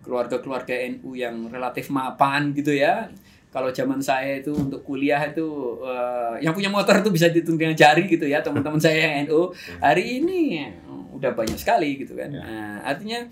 [0.00, 3.08] Keluarga-keluarga NU yang relatif mapan gitu ya.
[3.50, 5.46] Kalau zaman saya itu untuk kuliah itu
[5.82, 9.50] eh, yang punya motor itu bisa dihitung dengan jari gitu ya teman-teman saya yang NU.
[9.82, 10.40] Hari ini
[11.20, 12.32] udah banyak sekali gitu kan.
[12.32, 12.40] Ya.
[12.40, 13.26] Nah, artinya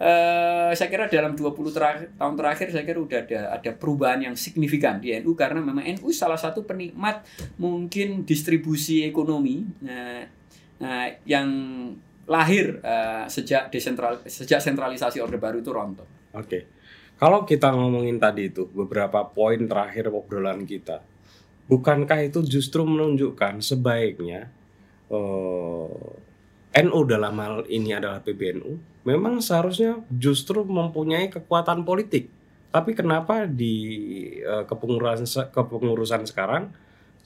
[0.00, 4.32] eh saya kira dalam 20 terak- tahun terakhir saya kira udah ada ada perubahan yang
[4.32, 7.20] signifikan di NU karena memang NU salah satu penikmat
[7.60, 10.24] mungkin distribusi ekonomi nah,
[10.80, 11.44] nah, yang
[12.30, 16.06] lahir eh, sejak desentral sejak sentralisasi Orde Baru itu rontok.
[16.38, 16.78] Oke.
[17.18, 21.04] Kalau kita ngomongin tadi itu beberapa poin terakhir obrolan kita,
[21.68, 24.48] bukankah itu justru menunjukkan sebaiknya
[25.10, 32.28] eh, NU dalam hal ini adalah PBNU memang seharusnya justru mempunyai kekuatan politik.
[32.70, 33.74] Tapi kenapa di
[34.46, 36.70] uh, kepengurusan kepengurusan sekarang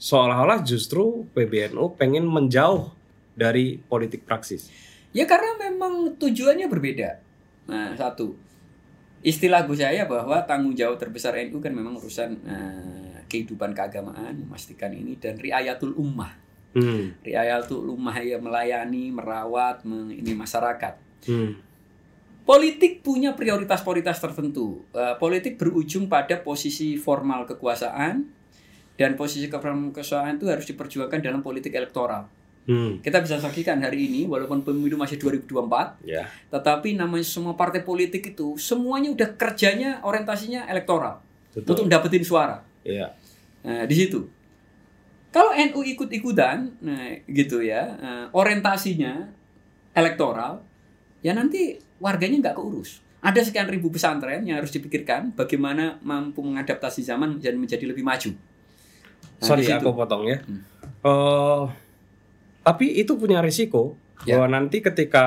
[0.01, 2.89] seolah-olah justru PBNU pengen menjauh
[3.37, 4.73] dari politik praksis?
[5.15, 7.23] Ya karena memang tujuannya berbeda.
[7.71, 8.35] Nah, satu.
[9.23, 14.91] Istilah gue saya bahwa tanggung jawab terbesar NU kan memang urusan uh, kehidupan keagamaan, memastikan
[14.91, 16.45] ini dan riayatul ummah
[16.75, 17.15] Hmm.
[17.63, 21.23] tuh rumah ya melayani, merawat, ini masyarakat.
[21.23, 21.55] Hmm.
[22.43, 24.83] Politik punya prioritas-prioritas tertentu.
[24.91, 28.27] Uh, politik berujung pada posisi formal kekuasaan
[28.99, 32.27] dan posisi kekuasaan itu harus diperjuangkan dalam politik elektoral.
[32.65, 32.97] Hmm.
[32.97, 36.25] Kita bisa saksikan hari ini walaupun pemilu masih 2024, yeah.
[36.49, 41.21] tetapi namanya semua partai politik itu semuanya udah kerjanya orientasinya elektoral
[41.53, 41.77] Betul.
[41.77, 42.65] untuk dapetin suara.
[42.81, 43.13] Yeah.
[43.61, 44.25] Nah, di situ.
[45.29, 49.29] Kalau NU ikut-ikutan, nah, gitu ya, uh, orientasinya
[49.93, 50.65] elektoral,
[51.21, 53.03] ya nanti warganya nggak keurus.
[53.21, 58.33] Ada sekian ribu pesantren yang harus dipikirkan bagaimana mampu mengadaptasi zaman dan menjadi lebih maju.
[58.33, 60.37] Nah, Sorry, aku potong ya.
[60.45, 60.61] Hmm.
[61.05, 61.65] Uh,
[62.65, 63.93] tapi itu punya risiko
[64.25, 64.41] ya.
[64.41, 65.25] bahwa nanti ketika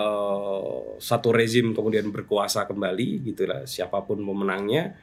[0.00, 4.96] uh, satu rezim kemudian berkuasa kembali, gitulah siapa pun pemenangnya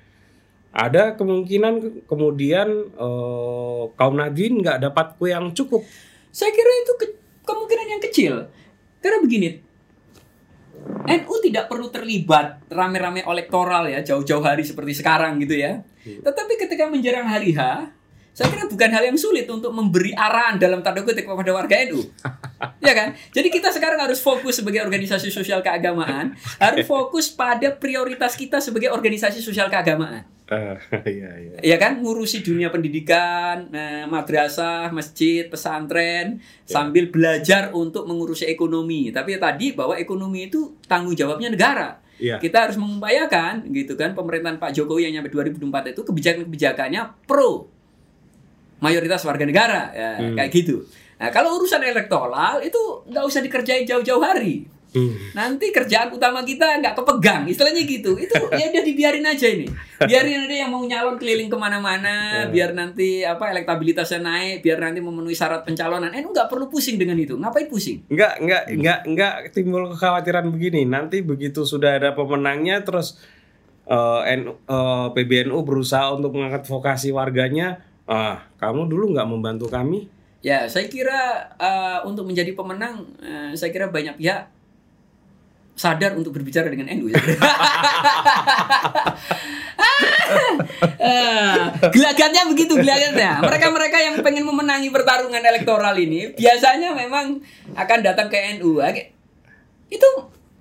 [0.76, 2.68] ada kemungkinan kemudian
[3.00, 5.86] uh, kaum Nadine nggak dapat kue yang cukup.
[6.36, 7.08] Saya kira itu ke
[7.48, 8.34] kemungkinan yang kecil.
[9.00, 9.56] Karena begini,
[11.08, 15.80] NU tidak perlu terlibat rame-rame elektoral ya jauh-jauh hari seperti sekarang gitu ya.
[16.04, 16.28] Hmm.
[16.28, 17.88] Tetapi ketika menjelang hari H,
[18.36, 22.04] saya kira bukan hal yang sulit untuk memberi arahan dalam tanda kutip kepada warga NU.
[22.84, 23.16] ya kan?
[23.32, 28.92] Jadi kita sekarang harus fokus sebagai organisasi sosial keagamaan, harus fokus pada prioritas kita sebagai
[28.92, 30.28] organisasi sosial keagamaan.
[30.52, 30.76] Uh,
[31.08, 31.56] iya, iya.
[31.64, 36.68] Ya kan ngurusi dunia pendidikan, eh, madrasah, masjid, pesantren, yeah.
[36.68, 39.16] sambil belajar untuk mengurusi ekonomi.
[39.16, 42.04] Tapi ya tadi bahwa ekonomi itu tanggung jawabnya negara.
[42.20, 42.44] Yeah.
[42.44, 47.75] Kita harus mengupayakan gitu kan pemerintahan Pak Jokowi yang nyampe 2004 itu kebijakan-kebijakannya pro
[48.80, 50.36] mayoritas warga negara ya hmm.
[50.36, 50.86] kayak gitu.
[51.16, 54.68] Nah kalau urusan elektoral itu nggak usah dikerjain jauh-jauh hari.
[54.96, 55.12] Hmm.
[55.36, 58.16] Nanti kerjaan utama kita nggak kepegang, istilahnya gitu.
[58.16, 59.68] Itu ya udah dibiarin aja ini.
[60.00, 62.56] Biarin aja yang mau nyalon keliling ke mana-mana, hmm.
[62.56, 66.16] biar nanti apa elektabilitasnya naik, biar nanti memenuhi syarat pencalonan.
[66.16, 67.36] Eh, nggak perlu pusing dengan itu.
[67.36, 68.08] Ngapain pusing?
[68.08, 68.80] Nggak, nggak, hmm.
[68.80, 70.88] nggak, nggak timbul kekhawatiran begini.
[70.88, 73.20] Nanti begitu sudah ada pemenangnya, terus
[73.92, 80.06] uh, N, uh, PBNU berusaha untuk mengangkat vokasi warganya Ah, kamu dulu nggak membantu kami?
[80.46, 84.46] Ya, saya kira uh, untuk menjadi pemenang, uh, saya kira banyak pihak
[85.76, 87.12] sadar untuk berbicara dengan NU.
[87.12, 87.18] Ya.
[91.02, 91.60] uh,
[91.98, 93.42] gelagatnya begitu gelagatnya.
[93.42, 97.42] Mereka-mereka yang pengen memenangi pertarungan elektoral ini biasanya memang
[97.74, 98.80] akan datang ke NU.
[99.90, 100.08] Itu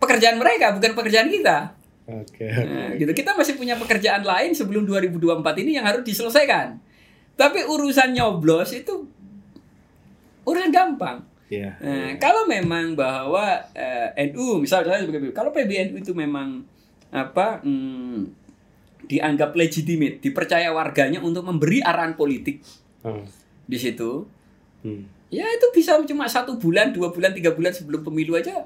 [0.01, 1.76] pekerjaan mereka, bukan pekerjaan kita.
[2.05, 2.45] Oke.
[2.45, 2.64] Okay, okay.
[2.68, 3.12] Nah, gitu.
[3.16, 6.76] Kita masih punya pekerjaan lain sebelum 2024 ini yang harus diselesaikan.
[7.35, 9.11] Tapi urusan nyoblos itu
[10.47, 11.24] urusan gampang.
[11.53, 11.76] Yeah.
[11.82, 13.45] Nah, kalau memang bahwa
[13.76, 16.64] uh, eh, NU misalnya sebagai kalau PBNU itu memang
[17.12, 18.26] apa hmm,
[19.07, 22.64] dianggap legitimate, dipercaya warganya untuk memberi arahan politik
[23.05, 23.24] hmm.
[23.68, 24.24] di situ,
[24.82, 25.30] hmm.
[25.30, 28.64] ya itu bisa cuma satu bulan, dua bulan, tiga bulan sebelum pemilu aja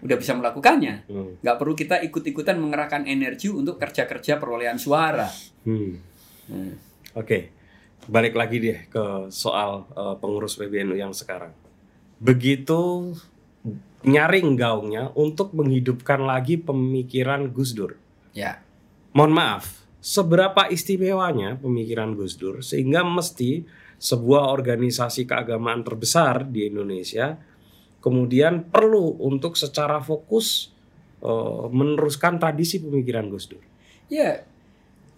[0.00, 1.04] udah bisa melakukannya.
[1.10, 1.36] Hmm.
[1.44, 5.28] Gak perlu kita ikut-ikutan mengerahkan energi untuk kerja-kerja perolehan suara.
[5.66, 6.00] Hmm.
[6.48, 6.72] Hmm.
[7.18, 7.26] Oke.
[7.26, 7.59] Okay
[8.10, 11.54] balik lagi deh ke soal uh, pengurus PBNU yang sekarang.
[12.18, 13.14] Begitu
[14.02, 17.94] nyaring gaungnya untuk menghidupkan lagi pemikiran Gus Dur.
[18.34, 18.58] Ya.
[19.14, 19.64] Mohon maaf,
[20.02, 23.62] seberapa istimewanya pemikiran Gus Dur sehingga mesti
[24.00, 27.36] sebuah organisasi keagamaan terbesar di Indonesia
[28.00, 30.72] kemudian perlu untuk secara fokus
[31.20, 33.62] uh, meneruskan tradisi pemikiran Gus Dur.
[34.08, 34.42] Ya,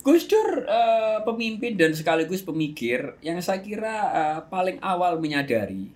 [0.03, 5.94] Gus Dur uh, pemimpin dan sekaligus pemikir yang saya kira uh, paling awal menyadari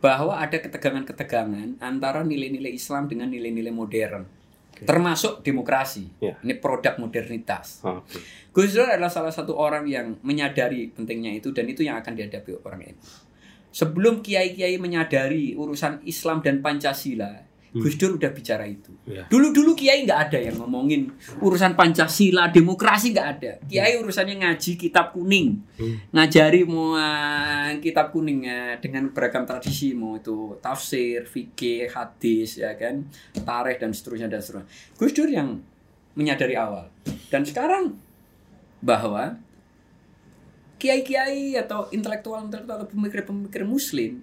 [0.00, 4.24] bahwa ada ketegangan-ketegangan antara nilai-nilai Islam dengan nilai-nilai modern.
[4.72, 4.88] Okay.
[4.88, 6.08] Termasuk demokrasi.
[6.18, 6.40] Yeah.
[6.40, 7.84] Ini produk modernitas.
[7.84, 8.24] Okay.
[8.56, 12.56] Gus Dur adalah salah satu orang yang menyadari pentingnya itu dan itu yang akan dihadapi
[12.64, 13.00] orang ini.
[13.72, 17.80] Sebelum kiai-kiai menyadari urusan Islam dan Pancasila, Hmm.
[17.80, 18.92] Gus Dur udah bicara itu.
[19.08, 19.24] Ya.
[19.32, 21.08] Dulu-dulu Kiai nggak ada yang ngomongin
[21.40, 23.52] urusan Pancasila, demokrasi nggak ada.
[23.64, 24.04] Kiai hmm.
[24.04, 26.12] urusannya ngaji kitab kuning, hmm.
[26.12, 32.76] ngajari mau uh, kitab kuning ya, dengan beragam tradisi mau itu tafsir, fikih, hadis ya
[32.76, 33.08] kan,
[33.40, 34.68] tarikh dan seterusnya dan seterusnya.
[35.00, 35.64] Gus Dur yang
[36.12, 36.92] menyadari awal.
[37.32, 37.96] Dan sekarang
[38.84, 39.40] bahwa
[40.76, 44.20] kiai-kiai atau intelektual-intelektual atau pemikir-pemikir muslim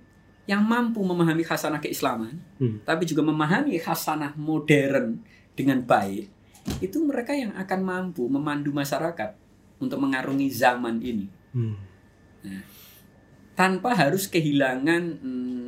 [0.49, 2.81] yang mampu memahami khasanah keislaman, Hmm.
[2.81, 5.21] tapi juga memahami khasanah modern
[5.53, 6.25] dengan baik,
[6.81, 9.37] itu mereka yang akan mampu memandu masyarakat
[9.77, 11.77] untuk mengarungi zaman ini Hmm.
[13.53, 15.65] tanpa harus kehilangan mm,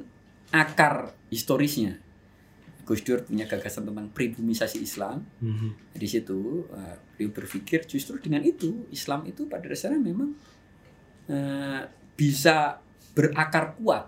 [0.55, 1.99] akar historisnya.
[2.87, 5.23] Gus Dur punya gagasan tentang pribumisasi Islam.
[5.43, 5.77] Hmm.
[5.93, 10.33] Di situ uh, beliau berpikir justru dengan itu Islam itu pada dasarnya memang
[11.29, 11.81] uh,
[12.15, 12.79] bisa
[13.11, 14.07] berakar kuat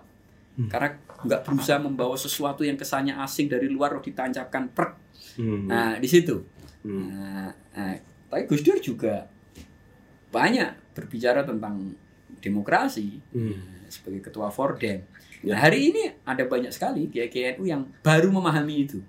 [0.54, 0.70] Hmm.
[0.70, 0.94] karena
[1.26, 4.94] nggak berusaha membawa sesuatu yang kesannya asing dari luar lalu ditancapkan per.
[5.34, 5.66] Hmm.
[5.66, 6.46] Nah di situ.
[6.86, 7.10] Hmm.
[7.10, 7.94] Nah, nah,
[8.30, 9.26] tapi Gus Dur juga
[10.30, 11.94] banyak berbicara tentang
[12.38, 13.56] demokrasi Hmm.
[13.56, 15.00] Nah, sebagai ketua Fordem.
[15.42, 15.56] Ya.
[15.56, 19.00] Nah, hari ini ada banyak sekali kiai NU yang baru memahami itu.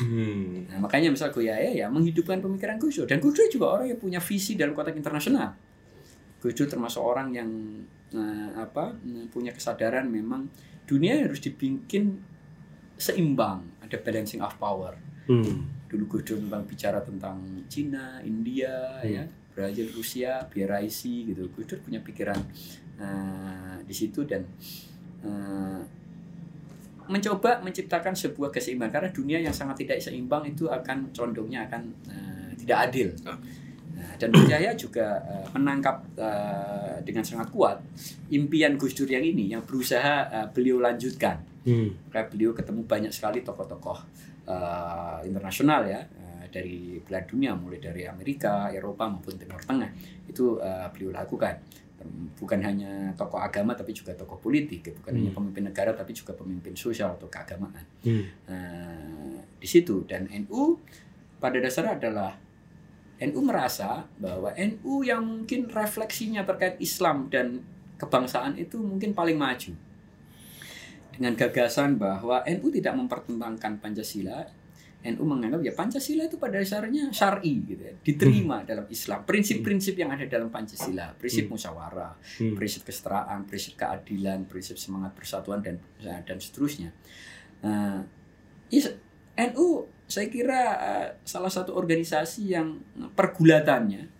[0.00, 0.64] Hmm.
[0.70, 4.00] Nah, makanya misal Goyaya ya menghidupkan pemikiran Gus Dur dan Gus Dur juga orang yang
[4.00, 5.52] punya visi dalam konteks internasional.
[6.40, 7.50] Gus Dur termasuk orang yang
[8.16, 10.48] eh, apa eh, punya kesadaran memang
[10.90, 12.18] dunia harus dibikin
[12.98, 14.98] seimbang, ada balancing of power.
[15.30, 15.70] Hmm.
[15.86, 17.38] Dulu Gus Dur memang bicara tentang
[17.70, 19.06] Cina, India, Hmm.
[19.06, 19.24] ya,
[19.54, 21.46] Brazil, Rusia, BRIC gitu.
[21.54, 22.38] Gus Dur punya pikiran
[23.00, 24.42] eh, di situ dan
[25.22, 25.80] eh,
[27.10, 32.50] mencoba menciptakan sebuah keseimbangan karena dunia yang sangat tidak seimbang itu akan condongnya akan eh,
[32.58, 33.08] tidak adil.
[34.00, 37.76] Nah, dan Wijaya juga eh, menangkap eh, dengan sangat kuat
[38.32, 41.36] impian Gus Dur yang ini yang berusaha eh, beliau lanjutkan.
[41.68, 41.92] Hmm.
[42.08, 43.98] Maka beliau ketemu banyak sekali tokoh-tokoh
[44.48, 49.92] eh, internasional ya eh, dari belahan dunia mulai dari Amerika, Eropa maupun Timur Tengah
[50.24, 51.60] itu eh, beliau lakukan
[52.40, 55.20] bukan hanya tokoh agama tapi juga tokoh politik bukan Hmm.
[55.20, 58.24] hanya pemimpin negara tapi juga pemimpin sosial atau keagamaan Hmm.
[58.48, 60.80] Nah, di situ dan NU
[61.36, 62.32] pada dasarnya adalah
[63.20, 67.60] NU merasa bahwa NU yang mungkin refleksinya terkait Islam dan
[68.00, 69.76] kebangsaan itu mungkin paling maju
[71.12, 74.40] dengan gagasan bahwa NU tidak mempertentangkan Pancasila
[75.00, 80.12] NU menganggap ya Pancasila itu pada dasarnya syar'i gitu ya, diterima dalam Islam prinsip-prinsip yang
[80.12, 81.56] ada dalam Pancasila prinsip Hmm.
[81.56, 82.52] musyawarah Hmm.
[82.52, 86.92] prinsip kesetaraan, prinsip keadilan, prinsip semangat persatuan dan dan seterusnya.
[87.64, 88.04] Nah,
[88.68, 88.96] is-
[89.36, 92.82] NU saya kira eh, salah satu organisasi yang
[93.14, 94.10] pergulatannya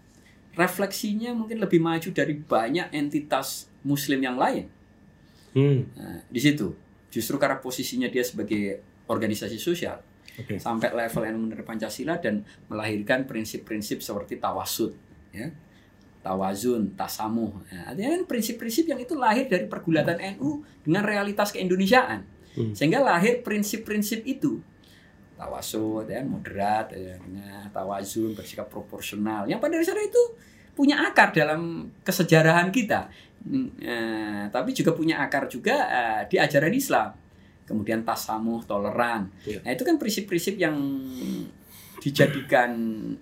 [0.54, 4.66] refleksinya mungkin lebih maju dari banyak entitas Muslim yang lain.
[5.50, 5.86] Hmm.
[5.98, 6.70] Nah, di situ
[7.10, 8.78] justru karena posisinya dia sebagai
[9.10, 9.98] organisasi sosial
[10.38, 10.62] Oke.
[10.62, 14.94] sampai level NU menerima Pancasila dan melahirkan prinsip-prinsip seperti tawasud,
[15.34, 15.50] ya,
[16.22, 17.50] tawazun, tasamuh.
[17.66, 22.74] Nah, artinya kan prinsip-prinsip yang itu lahir dari pergulatan NU dengan realitas keindonesiaan, Hmm.
[22.74, 24.58] sehingga lahir prinsip-prinsip itu
[25.40, 30.24] tawasud, ya, moderat, ya, nah, tawazun, bersikap proporsional, yang pada dasarnya itu
[30.76, 33.08] punya akar dalam kesejarahan kita,
[33.40, 37.08] Hmm, eh, tapi juga punya akar juga eh, di ajaran Islam
[37.70, 39.30] kemudian tasamuh, toleran.
[39.46, 39.62] Iya.
[39.62, 40.74] Nah, itu kan prinsip-prinsip yang
[42.02, 42.74] dijadikan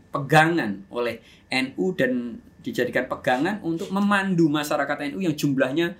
[0.08, 1.20] pegangan oleh
[1.52, 5.92] NU dan dijadikan pegangan untuk memandu masyarakat NU yang jumlahnya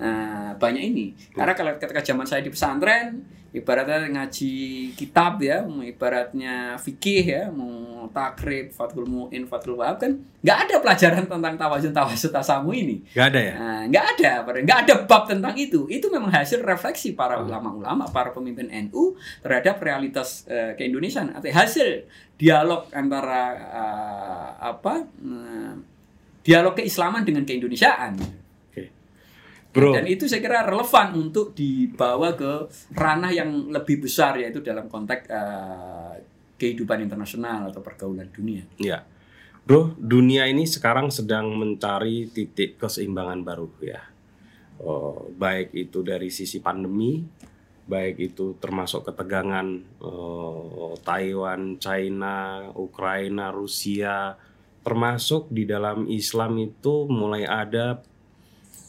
[0.00, 1.12] eh, banyak ini.
[1.36, 3.20] Karena kalau ketika zaman saya di pesantren,
[3.52, 4.52] ibaratnya ngaji
[4.96, 11.24] kitab ya, ibaratnya fikih ya, mau takrib, fathul mu'in, fathul wahab kan nggak ada pelajaran
[11.28, 13.04] tentang tawazun, tawasud, tasamu ini.
[13.14, 13.54] Gak ada ya?
[13.54, 15.86] Nah, nggak ada, nggak ada bab tentang itu.
[15.86, 17.46] Itu memang hasil refleksi para Hmm.
[17.46, 21.38] ulama-ulama, para pemimpin NU terhadap realitas eh, keindonesiaan.
[21.38, 25.72] Atau hasil dialog antara eh, apa eh,
[26.42, 28.41] dialog keislaman dengan keindonesiaan.
[29.72, 29.96] Bro.
[29.96, 35.32] Dan itu saya kira relevan untuk dibawa ke ranah yang lebih besar yaitu dalam konteks
[35.32, 36.14] eh,
[36.60, 38.68] kehidupan internasional atau pergaulan dunia.
[38.76, 39.08] Ya.
[39.64, 44.02] Bro, dunia ini sekarang sedang mencari titik keseimbangan baru ya.
[44.82, 47.22] Oh, baik itu dari sisi pandemi,
[47.86, 54.34] baik itu termasuk ketegangan oh, Taiwan, China, Ukraina, Rusia,
[54.82, 58.02] termasuk di dalam Islam itu mulai ada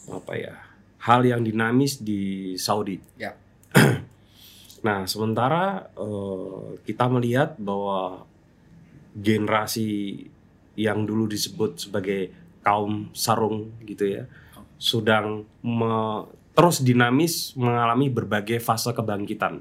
[0.09, 0.62] apa ya
[1.03, 2.95] hal yang dinamis di Saudi.
[3.19, 3.35] Ya.
[4.87, 8.23] nah, sementara eh, kita melihat bahwa
[9.13, 10.17] generasi
[10.73, 12.33] yang dulu disebut sebagai
[12.63, 14.23] kaum sarung gitu ya,
[14.79, 16.25] sedang me-
[16.55, 19.59] terus dinamis mengalami berbagai fase kebangkitan.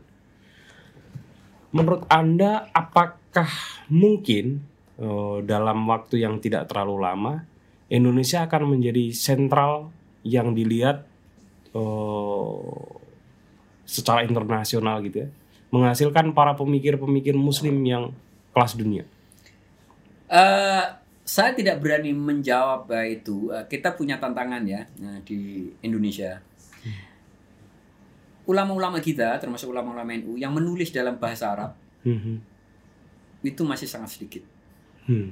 [1.72, 3.51] Menurut Anda, apakah
[3.90, 4.62] mungkin
[4.97, 7.34] eh, dalam waktu yang tidak terlalu lama
[7.93, 9.93] Indonesia akan menjadi sentral
[10.24, 11.11] yang dilihat
[11.72, 12.82] eh,
[13.84, 15.28] secara internasional gitu ya,
[15.72, 18.12] menghasilkan para pemikir-pemikir Muslim yang
[18.52, 19.04] kelas dunia.
[20.32, 20.84] Eh,
[21.22, 23.52] saya tidak berani menjawab itu.
[23.52, 26.40] Eh, kita punya tantangan ya nah, di Indonesia.
[28.42, 32.42] ulama-ulama kita, termasuk ulama-ulama NU yang menulis dalam bahasa Arab Mhm.
[33.46, 34.42] itu masih sangat sedikit.
[35.06, 35.30] Hmm.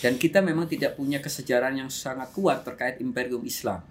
[0.00, 3.84] Dan kita memang tidak punya kesejarahan yang sangat kuat terkait imperium Islam.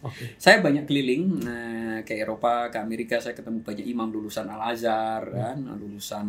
[0.00, 0.36] Oke.
[0.40, 5.28] Saya banyak keliling nah, ke Eropa, ke Amerika, saya ketemu banyak imam lulusan Al Azhar,
[5.28, 6.26] kan, lulusan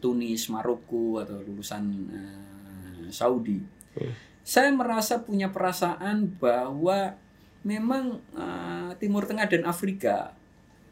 [0.00, 3.60] Tunis, Maroko atau lulusan eh, Saudi.
[3.96, 4.12] Hmm.
[4.40, 7.14] Saya merasa punya perasaan bahwa
[7.62, 10.32] memang eh, Timur Tengah dan Afrika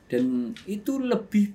[0.08, 1.52] dan itu lebih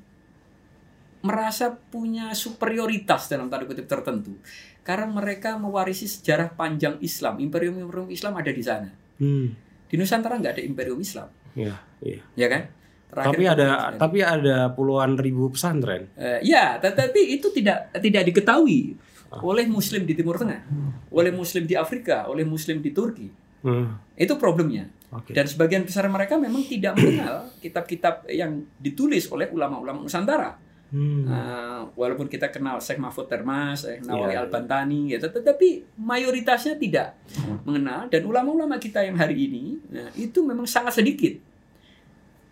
[1.24, 4.36] merasa punya superioritas dalam tanda kutip tertentu
[4.84, 9.54] karena mereka mewarisi sejarah panjang Islam imperium-imperium Islam ada di sana Hmm.
[9.94, 12.26] Di Nusantara nggak ada imperium Islam Ya, iya.
[12.34, 12.66] ya kan
[13.06, 13.98] Terakhir Tapi ada Kristen.
[14.02, 16.10] tapi ada puluhan ribu pesantren.
[16.18, 18.98] Eh, ya tetapi itu tidak tidak diketahui
[19.36, 20.66] oleh Muslim di Timur Tengah
[21.10, 23.30] oleh Muslim di Afrika oleh Muslim di Turki
[23.62, 23.96] Hmm.
[24.14, 25.32] itu problemnya Oke.
[25.32, 30.60] dan sebagian besar mereka memang tidak mengenal kitab-kitab yang ditulis oleh ulama-ulama Nusantara
[30.94, 31.26] Hmm.
[31.26, 34.46] Uh, walaupun kita kenal Syekh Mahfud Termas, Syekh Nawawi Iya.
[34.46, 37.18] Al-Bantani, ya, tet- tetapi mayoritasnya tidak
[37.66, 41.34] mengenal dan ulama-ulama kita yang hari ini nah, itu memang sangat sedikit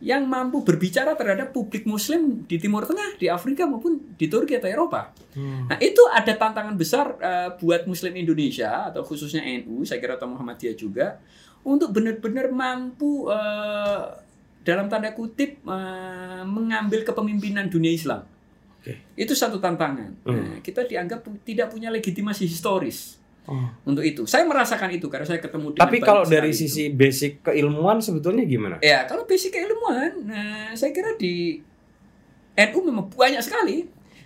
[0.01, 4.65] yang mampu berbicara terhadap publik Muslim di Timur Tengah, di Afrika maupun di Turki atau
[4.65, 5.13] Eropa.
[5.37, 5.69] Hmm.
[5.69, 10.25] Nah itu ada tantangan besar uh, buat Muslim Indonesia atau khususnya NU, saya kira atau
[10.25, 11.21] Muhammadiyah juga
[11.61, 14.09] untuk benar-benar mampu uh,
[14.65, 18.25] dalam tanda kutip uh, mengambil kepemimpinan dunia Islam.
[18.81, 18.97] Oke.
[19.13, 20.25] Itu satu tantangan.
[20.25, 20.33] Hmm.
[20.33, 23.69] Nah, kita dianggap tidak punya legitimasi historis Oh.
[23.83, 24.25] untuk itu.
[24.25, 26.65] Saya merasakan itu karena saya ketemu dengan Tapi kalau dari itu.
[26.65, 28.77] sisi basic keilmuan sebetulnya gimana?
[28.79, 31.61] Ya, kalau basic keilmuan, nah, saya kira di
[32.53, 33.85] NU memang banyak sekali.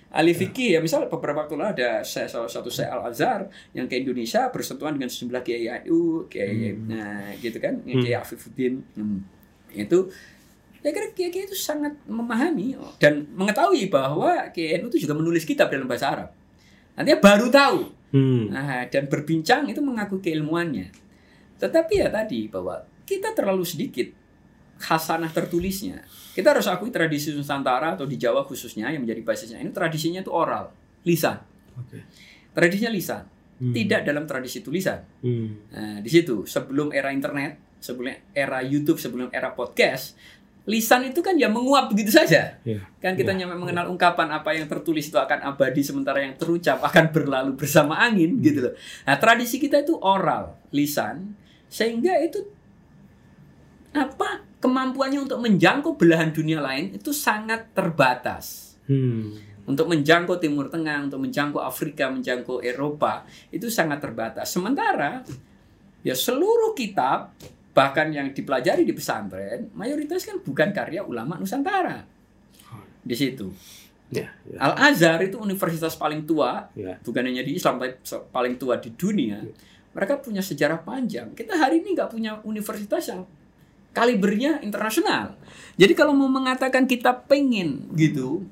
[0.10, 3.84] Ahli fikih ya, misal beberapa waktu lalu ada saya salah satu saya Al Azhar yang
[3.84, 6.88] ke Indonesia bersentuhan dengan sejumlah kiai NU, kiai, Hmm.
[6.88, 8.00] nah gitu kan, Hmm.
[8.00, 9.28] kiai Afifuddin, Hmm.
[9.70, 10.08] itu
[10.86, 15.74] saya kira kiai-kiai itu sangat memahami dan mengetahui bahwa kiai NU itu juga menulis kitab
[15.74, 16.30] dalam bahasa Arab.
[16.94, 17.80] Nantinya baru tahu
[18.16, 18.48] Hmm.
[18.48, 20.88] Nah, dan berbincang itu mengaku keilmuannya.
[21.60, 24.08] Tetapi ya tadi bahwa kita terlalu sedikit
[24.80, 26.00] khasanah tertulisnya.
[26.32, 30.32] Kita harus akui tradisi Nusantara atau di Jawa khususnya yang menjadi basisnya ini tradisinya itu
[30.32, 30.72] oral,
[31.04, 31.44] lisan.
[31.76, 32.08] Oke.
[32.56, 33.24] Tradisinya lisan,
[33.56, 33.72] Hmm.
[33.76, 35.04] tidak dalam tradisi tulisan.
[35.20, 35.68] Hmm.
[35.72, 40.16] Nah, di situ sebelum era internet, sebelum era YouTube, sebelum era podcast,
[40.66, 42.58] lisan itu kan ya menguap begitu saja.
[42.66, 42.82] Iya.
[42.98, 47.14] Kan kita nyampe mengenal ungkapan apa yang tertulis itu akan abadi sementara yang terucap akan
[47.14, 48.74] berlalu bersama angin gitu loh.
[49.06, 51.38] Nah, tradisi kita itu oral, lisan
[51.70, 52.42] sehingga itu
[53.96, 58.76] apa kemampuannya untuk menjangkau belahan dunia lain itu sangat terbatas.
[58.90, 59.38] Hmm.
[59.66, 64.50] Untuk menjangkau Timur Tengah, untuk menjangkau Afrika, menjangkau Eropa itu sangat terbatas.
[64.50, 65.26] Sementara
[66.06, 67.34] ya seluruh kitab
[67.76, 72.08] bahkan yang dipelajari di pesantren mayoritas kan bukan karya ulama Nusantara.
[73.06, 73.52] Di situ.
[74.10, 74.58] Ya, ya.
[74.62, 76.96] Al Azhar itu universitas paling tua, Ya.
[77.04, 78.00] bukan hanya di Islam tapi
[78.32, 79.44] paling tua di dunia.
[79.92, 81.36] Mereka punya sejarah panjang.
[81.36, 83.28] Kita hari ini nggak punya universitas yang
[83.92, 85.36] kalibernya internasional.
[85.76, 88.44] Jadi kalau mau mengatakan kita pengen gitu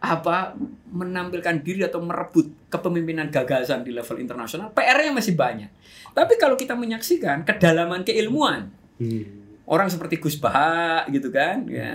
[0.00, 0.54] apa
[0.92, 5.70] menampilkan diri atau merebut kepemimpinan gagasan di level internasional, PR-nya masih banyak.
[6.14, 9.28] Tapi kalau kita menyaksikan kedalaman keilmuan, Hmm.
[9.68, 11.92] orang seperti Gus Baha gitu kan ya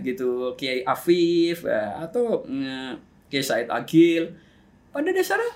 [0.00, 4.32] gitu Kiai Afif ya, atau mm, Kiai Said Agil
[4.88, 5.52] pada dasarnya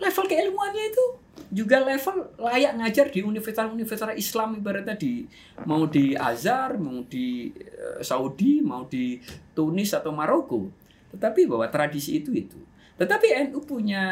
[0.00, 1.04] level keilmuannya itu
[1.52, 5.28] juga level layak ngajar di universitas-universitas Islam ibaratnya di
[5.68, 9.20] mau di Azhar mau di eh, Saudi mau di
[9.52, 10.81] Tunis atau Maroko
[11.12, 12.58] tetapi bahwa tradisi itu itu
[12.96, 14.04] tetapi NU punya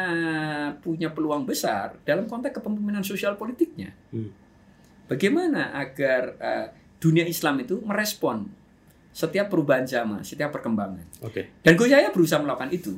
[0.81, 4.41] punya peluang besar dalam konteks kepemimpinan sosial politiknya Hmm.
[5.11, 6.67] Bagaimana agar eh,
[7.03, 8.47] dunia Islam itu merespon
[9.11, 11.03] setiap perubahan zaman, setiap perkembangan.
[11.19, 11.51] Oke.
[11.59, 12.95] Dan Gus Yahya berusaha melakukan itu.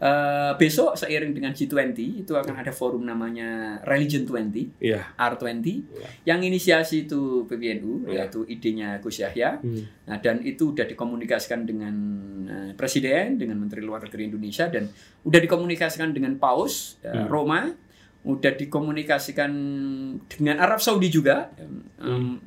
[0.00, 5.12] Eh, besok seiring dengan G20 itu akan ada forum namanya Religion 20, Iya.
[5.12, 5.60] R20,
[5.92, 6.08] Iya.
[6.24, 8.24] yang inisiasi itu PBNU, Iya.
[8.24, 9.60] yaitu idenya Gus Yahya.
[9.60, 9.84] Hmm.
[10.08, 11.92] Nah, dan itu udah dikomunikasikan dengan
[12.48, 14.88] eh, Presiden, dengan Menteri Luar Negeri Indonesia, dan
[15.20, 17.28] udah dikomunikasikan dengan Paus eh, Hmm.
[17.28, 17.68] Roma,
[18.24, 19.52] udah dikomunikasikan
[20.32, 21.52] dengan Arab Saudi juga.
[21.60, 21.84] Hmm.
[22.00, 22.40] Um,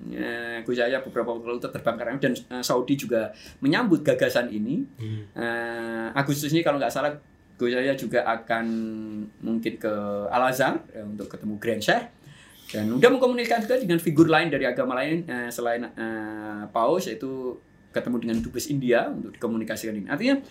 [0.65, 3.29] Gus Yahya beberapa waktu lalu terbang ke dan eh, Saudi juga
[3.61, 4.81] menyambut gagasan ini.
[4.97, 5.21] Hmm.
[5.37, 7.13] Eh, Agustus ini kalau nggak salah
[7.57, 8.65] Gus Yahya juga akan
[9.45, 9.93] mungkin ke
[10.29, 12.03] Al Azhar eh, untuk ketemu Grand Sheikh
[12.73, 17.61] dan udah mengkomunikasikan juga dengan figur lain dari agama lain eh, selain eh, Paus yaitu
[17.93, 20.07] ketemu dengan dubes India untuk dikomunikasikan ini.
[20.09, 20.41] Artinya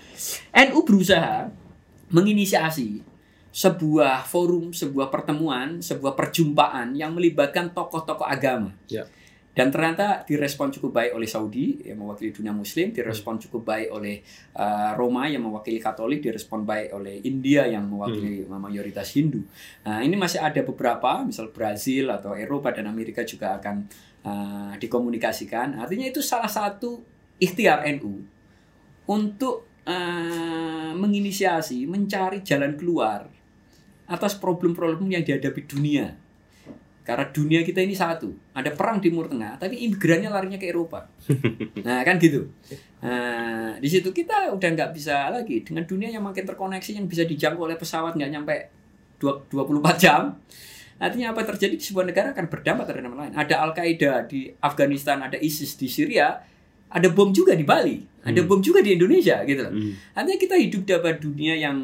[0.70, 1.50] NU berusaha
[2.14, 3.02] menginisiasi
[3.52, 8.72] sebuah forum, sebuah pertemuan, sebuah perjumpaan yang melibatkan tokoh-tokoh agama.
[8.88, 9.04] Ya.
[9.52, 14.24] Dan ternyata direspon cukup baik oleh Saudi yang mewakili dunia Muslim, direspon cukup baik oleh
[14.56, 19.44] uh, Roma yang mewakili Katolik, direspon baik oleh India yang mewakili mayoritas Hindu.
[19.84, 23.76] Nah, ini masih ada beberapa, misal Brazil atau Eropa dan Amerika juga akan
[24.24, 25.76] uh, dikomunikasikan.
[25.76, 27.04] Artinya itu salah satu
[27.36, 28.24] ikhtiar NU
[29.04, 33.28] untuk uh, menginisiasi, mencari jalan keluar
[34.08, 36.21] atas problem-problem yang dihadapi dunia
[37.02, 41.10] karena dunia kita ini satu, ada perang Timur Tengah, tapi imigrannya larinya ke Eropa.
[41.86, 42.46] Nah kan gitu.
[43.02, 47.26] Nah, di situ kita udah nggak bisa lagi dengan dunia yang makin terkoneksi, yang bisa
[47.26, 48.54] dijangkau oleh pesawat nggak nyampe
[49.18, 50.38] 24 jam.
[51.02, 53.34] Artinya apa terjadi di sebuah negara akan berdampak terhadap lain.
[53.34, 56.38] Ada Al Qaeda di Afghanistan, ada ISIS di Syria,
[56.86, 58.46] ada bom juga di Bali, ada Hmm.
[58.46, 59.74] bom juga di Indonesia gitu loh.
[59.74, 59.98] Hmm.
[60.14, 61.74] Artinya kita hidup dalam dunia yang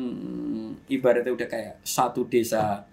[0.86, 2.86] ibaratnya udah kayak satu desa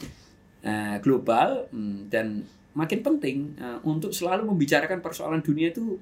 [0.66, 2.42] eh, global hmm, dan
[2.74, 5.96] makin penting eh, untuk selalu membicarakan persoalan dunia itu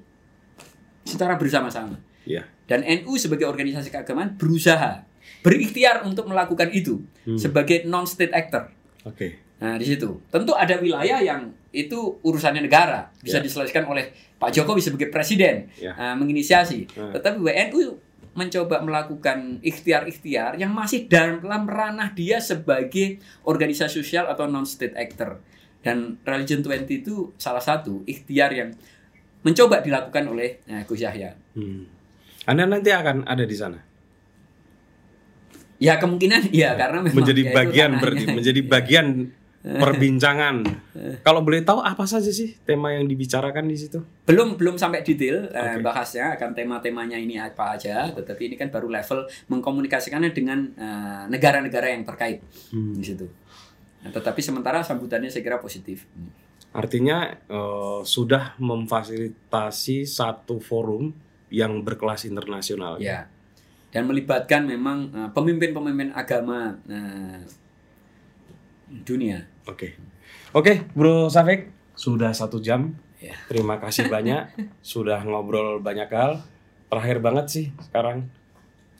[1.04, 2.00] secara bersama-sama.
[2.24, 2.48] Iya.
[2.64, 5.04] Dan NU sebagai organisasi keagamaan berusaha
[5.44, 7.36] berikhtiar untuk melakukan itu Hmm.
[7.36, 8.72] sebagai non state actor.
[9.04, 9.36] Oke.
[9.60, 10.20] Nah, di situ.
[10.28, 13.44] Tentu ada wilayah yang itu urusannya negara, bisa Ya.
[13.44, 15.92] diselesaikan oleh Pak Jokowi sebagai presiden Ya.
[15.94, 16.88] uh, menginisiasi.
[16.90, 17.12] Hmm.
[17.12, 17.96] Tetapi WNU
[18.34, 25.38] mencoba melakukan ikhtiar-ikhtiar yang masih dalam ranah dia sebagai organisasi sosial atau non state actor.
[25.84, 28.74] Dan Religion 20 itu salah satu ikhtiar yang
[29.44, 31.36] mencoba dilakukan oleh uh, Gus Yahya.
[31.54, 31.86] Hmm.
[32.48, 33.78] Anda nanti akan ada di sana.
[35.78, 39.06] Ya kemungkinan iya karena memang menjadi ya bagian berarti menjadi bagian
[39.64, 40.60] perbincangan.
[41.24, 43.96] Kalau boleh tahu apa saja sih tema yang dibicarakan di situ?
[44.24, 45.84] belum belum sampai detail eh, Oke.
[45.84, 51.92] bahasnya akan tema-temanya ini apa aja tetapi ini kan baru level mengkomunikasikannya dengan eh, negara-negara
[51.92, 52.40] yang terkait
[52.72, 52.96] Hmm.
[52.96, 53.28] di situ
[54.00, 56.08] nah, tetapi sementara sambutannya saya kira positif
[56.72, 61.12] Artinya eh, sudah memfasilitasi satu forum
[61.52, 62.96] yang berkelas internasional.
[62.96, 63.28] ya
[63.92, 67.44] dan melibatkan memang eh, pemimpin-pemimpin agama eh,
[69.04, 69.96] dunia Oke.
[70.52, 72.92] Oke, Bro Safik, sudah satu jam.
[73.16, 73.32] Ya.
[73.48, 74.52] Terima kasih banyak
[74.84, 76.44] sudah ngobrol banyak hal.
[76.92, 78.28] Terakhir banget sih sekarang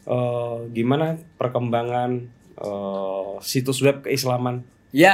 [0.09, 2.25] eh, gimana perkembangan
[2.57, 4.65] eh, situs web keislaman?
[4.95, 5.11] Ya,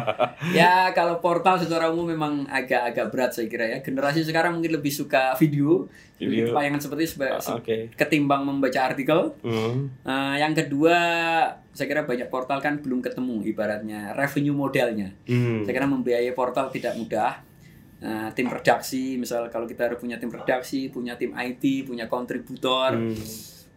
[0.56, 3.78] ya kalau portal secara umum memang agak-agak berat saya kira ya.
[3.78, 6.56] Generasi sekarang mungkin lebih suka video, Video.
[6.56, 7.92] tayangan seperti seba- Oke.
[7.92, 9.36] ketimbang membaca artikel.
[9.40, 9.92] Hmm.
[10.00, 10.96] Eh, yang kedua,
[11.68, 15.12] saya kira banyak portal kan belum ketemu ibaratnya revenue modelnya.
[15.24, 15.62] Hmm.
[15.62, 17.44] Saya kira membiayai portal tidak mudah.
[18.00, 23.16] Eh, tim redaksi, misal kalau kita punya tim redaksi, punya tim IT, punya kontributor, Hmm.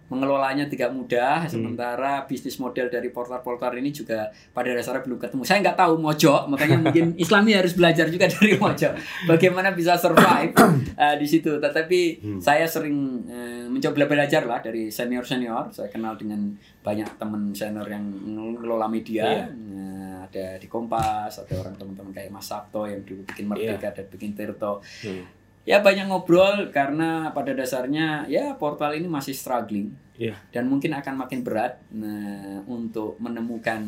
[0.07, 1.43] Mengelolanya tidak mudah.
[1.45, 5.43] Sementara bisnis model dari portal-portal ini juga pada dasarnya belum ketemu.
[5.43, 8.89] Saya nggak tahu Mojo, makanya mungkin Islami harus belajar juga dari Mojo,
[9.25, 10.55] bagaimana bisa survive
[11.03, 11.59] eh, di situ.
[11.59, 12.39] Tetapi Hmm.
[12.39, 12.95] saya sering
[13.27, 15.69] eh, mencoba belajar lah dari senior-senior.
[15.69, 19.27] Saya kenal dengan banyak teman senior yang mengelola media.
[19.27, 19.45] Iya.
[19.51, 24.05] Nah, ada di Kompas, ada orang teman-teman kayak Mas Sabto yang dulu bikin Merdeka dan
[24.07, 24.79] bikin Tirto.
[25.03, 25.23] Hmm.
[25.68, 30.34] Ya banyak ngobrol karena pada dasarnya ya portal ini masih struggling Iya.
[30.49, 33.84] dan mungkin akan makin berat nah, untuk menemukan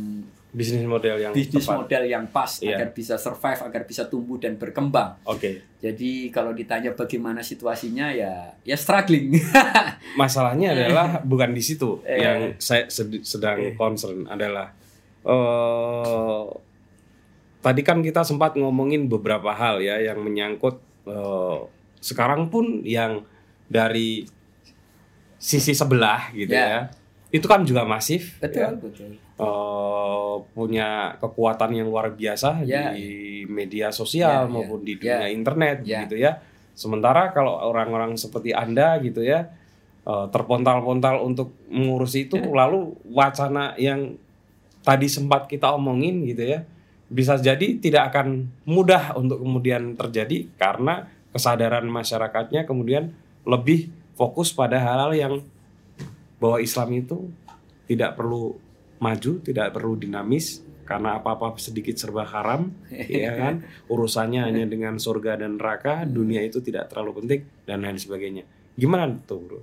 [0.50, 1.78] Bisnis model yang bisnis tepat.
[1.80, 2.74] model yang pas Iya.
[2.76, 5.18] agar bisa survive, agar bisa tumbuh dan berkembang.
[5.24, 5.62] Oke.
[5.78, 9.38] Jadi kalau ditanya bagaimana situasinya ya ya struggling.
[10.22, 12.18] Masalahnya adalah bukan di situ Eh.
[12.26, 14.74] yang saya sed- sedang concern adalah
[15.24, 16.46] eh
[17.60, 21.58] tadi kan kita sempat ngomongin beberapa hal ya yang menyangkut eh,
[22.00, 23.26] sekarang pun yang
[23.68, 24.24] dari
[25.40, 26.66] sisi sebelah gitu Ya.
[26.68, 26.82] ya.
[27.30, 28.70] Itu kan juga masif betul, ya.
[28.74, 29.10] betul.
[29.40, 32.92] Eh, punya kekuatan yang luar biasa Ya.
[32.92, 34.52] di media sosial Ya, ya.
[34.52, 35.22] maupun di Ya.
[35.22, 36.04] dunia internet Ya.
[36.04, 36.42] gitu ya.
[36.74, 39.50] Sementara kalau orang-orang seperti Anda gitu ya
[40.10, 42.50] eh, terpontal-pontal untuk mengurus itu Ya.
[42.50, 44.18] lalu wacana yang
[44.82, 46.66] tadi sempat kita omongin gitu ya
[47.10, 53.14] bisa jadi tidak akan mudah untuk kemudian terjadi karena kesadaran masyarakatnya kemudian
[53.50, 55.34] lebih fokus pada hal-hal yang
[56.38, 57.18] bahwa Islam itu
[57.90, 58.56] tidak perlu
[59.02, 62.74] maju, tidak perlu dinamis karena apa-apa sedikit serba haram,
[63.22, 63.62] ya kan?
[63.90, 68.44] Urusannya hanya dengan surga dan neraka, dunia itu tidak terlalu penting dan lain sebagainya.
[68.74, 69.60] Gimana tuh, Bro?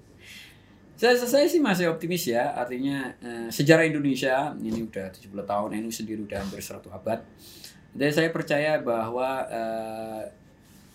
[0.97, 5.93] Saya, saya sih masih optimis ya, artinya eh, sejarah Indonesia ini udah 70 tahun, NU
[5.93, 7.21] sendiri udah hampir 100 abad.
[7.93, 10.23] Dan saya percaya bahwa eh,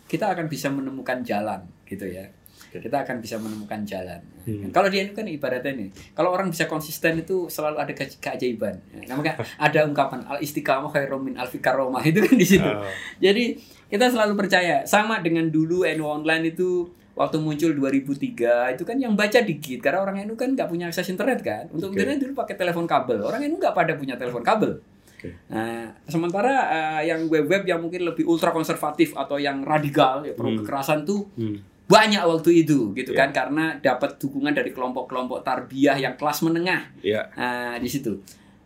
[0.06, 2.26] kita akan bisa menemukan jalan gitu ya.
[2.72, 4.24] kita akan bisa menemukan jalan.
[4.72, 8.80] Kalau di NU kan ibaratnya nih, kalau orang bisa konsisten itu selalu ada ke- keajaiban.
[9.12, 12.64] Nah, makanya ada ungkapan al istiqamah khairum min alfi karomah itu kan di situ.
[12.64, 12.88] Oh.
[13.20, 13.60] Jadi
[13.92, 19.14] kita selalu percaya sama dengan dulu NU online itu waktu muncul 2003 itu kan yang
[19.14, 21.68] baca dikit karena orang NU kan nggak punya akses internet kan.
[21.70, 22.00] Untuk Oke.
[22.00, 23.20] internet dulu pakai telepon kabel.
[23.22, 24.80] Orang NU nggak pada punya telepon kabel.
[25.12, 25.38] Oke.
[25.48, 30.50] Nah, sementara eh, yang web-web yang mungkin lebih ultra konservatif atau yang radikal ya pro
[30.50, 30.60] Hmm.
[30.60, 31.62] kekerasan tuh Hmm.
[31.86, 33.20] banyak waktu itu gitu Ya.
[33.22, 37.28] kan karena dapat dukungan dari kelompok-kelompok tarbiyah yang kelas menengah Ya.
[37.36, 38.18] Nah, di situ.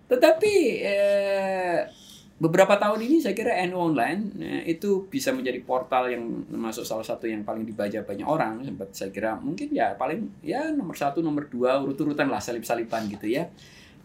[0.05, 1.77] Tetapi eh,
[2.35, 7.07] beberapa tahun ini saya kira NU Online eh, itu bisa menjadi portal yang masuk salah
[7.07, 8.63] satu yang paling dibaca banyak orang.
[8.63, 13.31] Sempat saya kira mungkin ya paling ya nomor satu, nomor dua urut-urutan lah salip-salipan gitu
[13.31, 13.47] ya.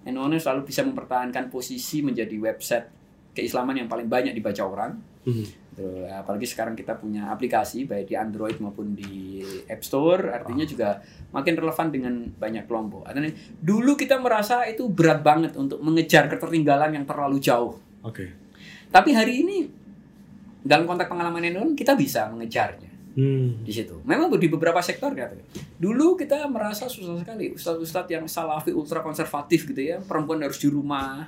[0.07, 2.87] NU Online selalu bisa mempertahankan posisi menjadi website
[3.35, 4.93] keislaman yang paling banyak dibaca orang.
[5.27, 5.45] Hmm.
[5.81, 5.87] Gitu.
[6.13, 11.01] Apalagi sekarang kita punya aplikasi baik di Android maupun di App Store, artinya juga
[11.33, 13.09] makin relevan dengan banyak kelompok.
[13.09, 17.90] Artinya dulu kita merasa itu berat banget untuk mengejar ketertinggalan yang terlalu jauh.
[18.03, 18.33] Oke.
[18.91, 19.59] Tapi hari ini
[20.61, 23.67] dalam konteks pengalaman Indonesia kita bisa mengejarnya Hmm.
[23.67, 23.99] di situ.
[24.07, 25.11] Memang di beberapa sektor.
[25.83, 30.71] Dulu kita merasa susah sekali ustadz-ustadz yang salafi ultra konservatif gitu ya, perempuan harus di
[30.71, 31.27] rumah,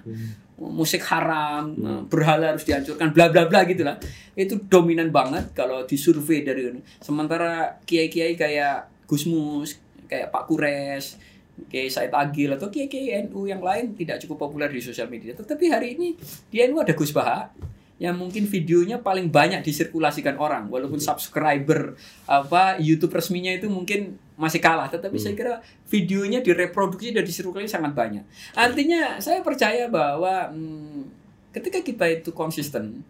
[0.54, 1.74] musik haram,
[2.06, 3.98] berhala harus dihancurkan, bla bla bla gitu lah.
[4.38, 6.80] Itu dominan banget kalau disurvei dari ini.
[7.02, 9.74] Sementara kiai-kiai kayak Gusmus,
[10.06, 11.18] kayak Pak Kures,
[11.68, 15.36] Kiai Said Agil atau kiai-kiai NU yang lain tidak cukup populer di sosial media.
[15.36, 16.16] Tetapi hari ini
[16.48, 17.52] di NU ada Gus Baha
[18.00, 20.66] yang mungkin videonya paling banyak disirkulasikan orang.
[20.72, 21.94] Walaupun subscriber
[22.26, 24.90] apa YouTube resminya itu mungkin masih kalah.
[24.90, 25.54] Tetapi saya kira
[25.86, 28.24] videonya direproduksi dan disirkulasi sangat banyak.
[28.58, 31.04] Artinya saya percaya bahwa hmm,
[31.52, 33.04] ketika kita itu konsisten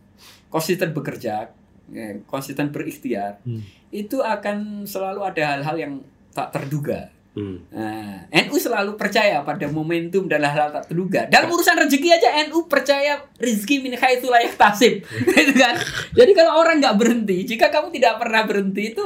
[0.53, 1.49] konsisten bekerja
[1.89, 3.65] ya, konsisten berikhtiar Hmm.
[3.89, 5.95] itu akan selalu ada hal-hal yang
[6.37, 7.65] tak terduga Hmm.
[7.73, 11.25] Nah, NU selalu percaya pada momentum dan hal-hal tak terduga.
[11.33, 15.01] Dalam urusan rezeki aja NU percaya rezeki min haitsu la yahtasib.
[15.33, 15.81] gitu kan?
[16.13, 19.05] Jadi kalau orang nggak berhenti, jika kamu tidak pernah berhenti itu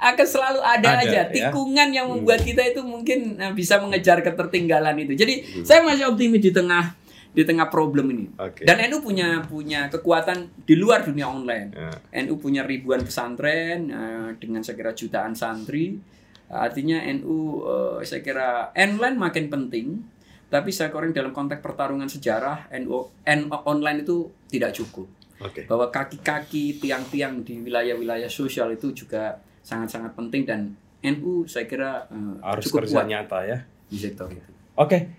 [0.00, 1.24] akan selalu ada, Ada, aja ya.
[1.28, 5.12] tikungan yang membuat kita itu mungkin eh, bisa mengejar ketertinggalan itu.
[5.12, 6.96] Jadi saya masih optimis di tengah
[7.36, 8.26] di tengah problem ini.
[8.40, 8.64] Oke.
[8.64, 11.68] Dan NU punya punya kekuatan di luar dunia online.
[11.76, 11.92] Ya.
[12.24, 16.15] NU punya ribuan pesantren eh, dengan kira jutaan santri.
[16.46, 19.86] Artinya NU eh, saya kira online makin penting,
[20.46, 25.10] tapi saya kira dalam konteks pertarungan sejarah NU, NU online itu tidak cukup.
[25.42, 25.66] Oke.
[25.68, 29.36] Bahwa kaki-kaki tiang-tiang di wilayah-wilayah sosial itu juga
[29.66, 30.60] sangat-sangat penting dan
[31.02, 33.58] NU saya kira eh, Harus cukup kerja kuat nyata ya.
[33.86, 34.50] di sektor itu.
[34.78, 35.10] Oke.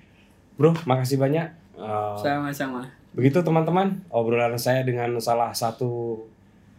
[0.57, 1.47] Bro, makasih banyak.
[1.77, 2.87] Eh, Sama-sama.
[3.13, 6.21] Begitu teman-teman, obrolan saya dengan salah satu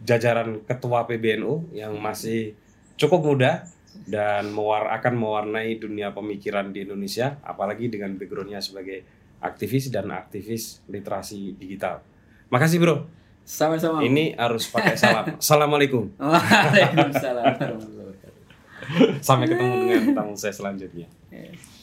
[0.03, 2.55] jajaran ketua PBNU yang masih
[2.95, 3.67] cukup muda
[4.09, 9.05] dan mewar akan mewarnai dunia pemikiran di Indonesia, apalagi dengan backgroundnya sebagai
[9.39, 12.01] aktivis dan aktivis literasi digital.
[12.49, 13.05] Makasih bro.
[13.45, 14.05] Sama-sama.
[14.05, 15.25] Ini harus pakai salam.
[15.41, 16.09] Assalamualaikum.
[16.17, 17.45] Waalaikumsalam.
[19.21, 21.05] Sampai ketemu dengan tamu saya selanjutnya.
[21.29, 21.78] Yes.